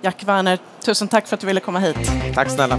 Jack 0.00 0.24
Werner, 0.24 0.58
tusen 0.80 1.08
tack 1.08 1.26
för 1.26 1.34
att 1.34 1.40
du 1.40 1.46
ville 1.46 1.60
komma 1.60 1.78
hit. 1.78 1.96
Tack 2.34 2.50
snälla. 2.50 2.78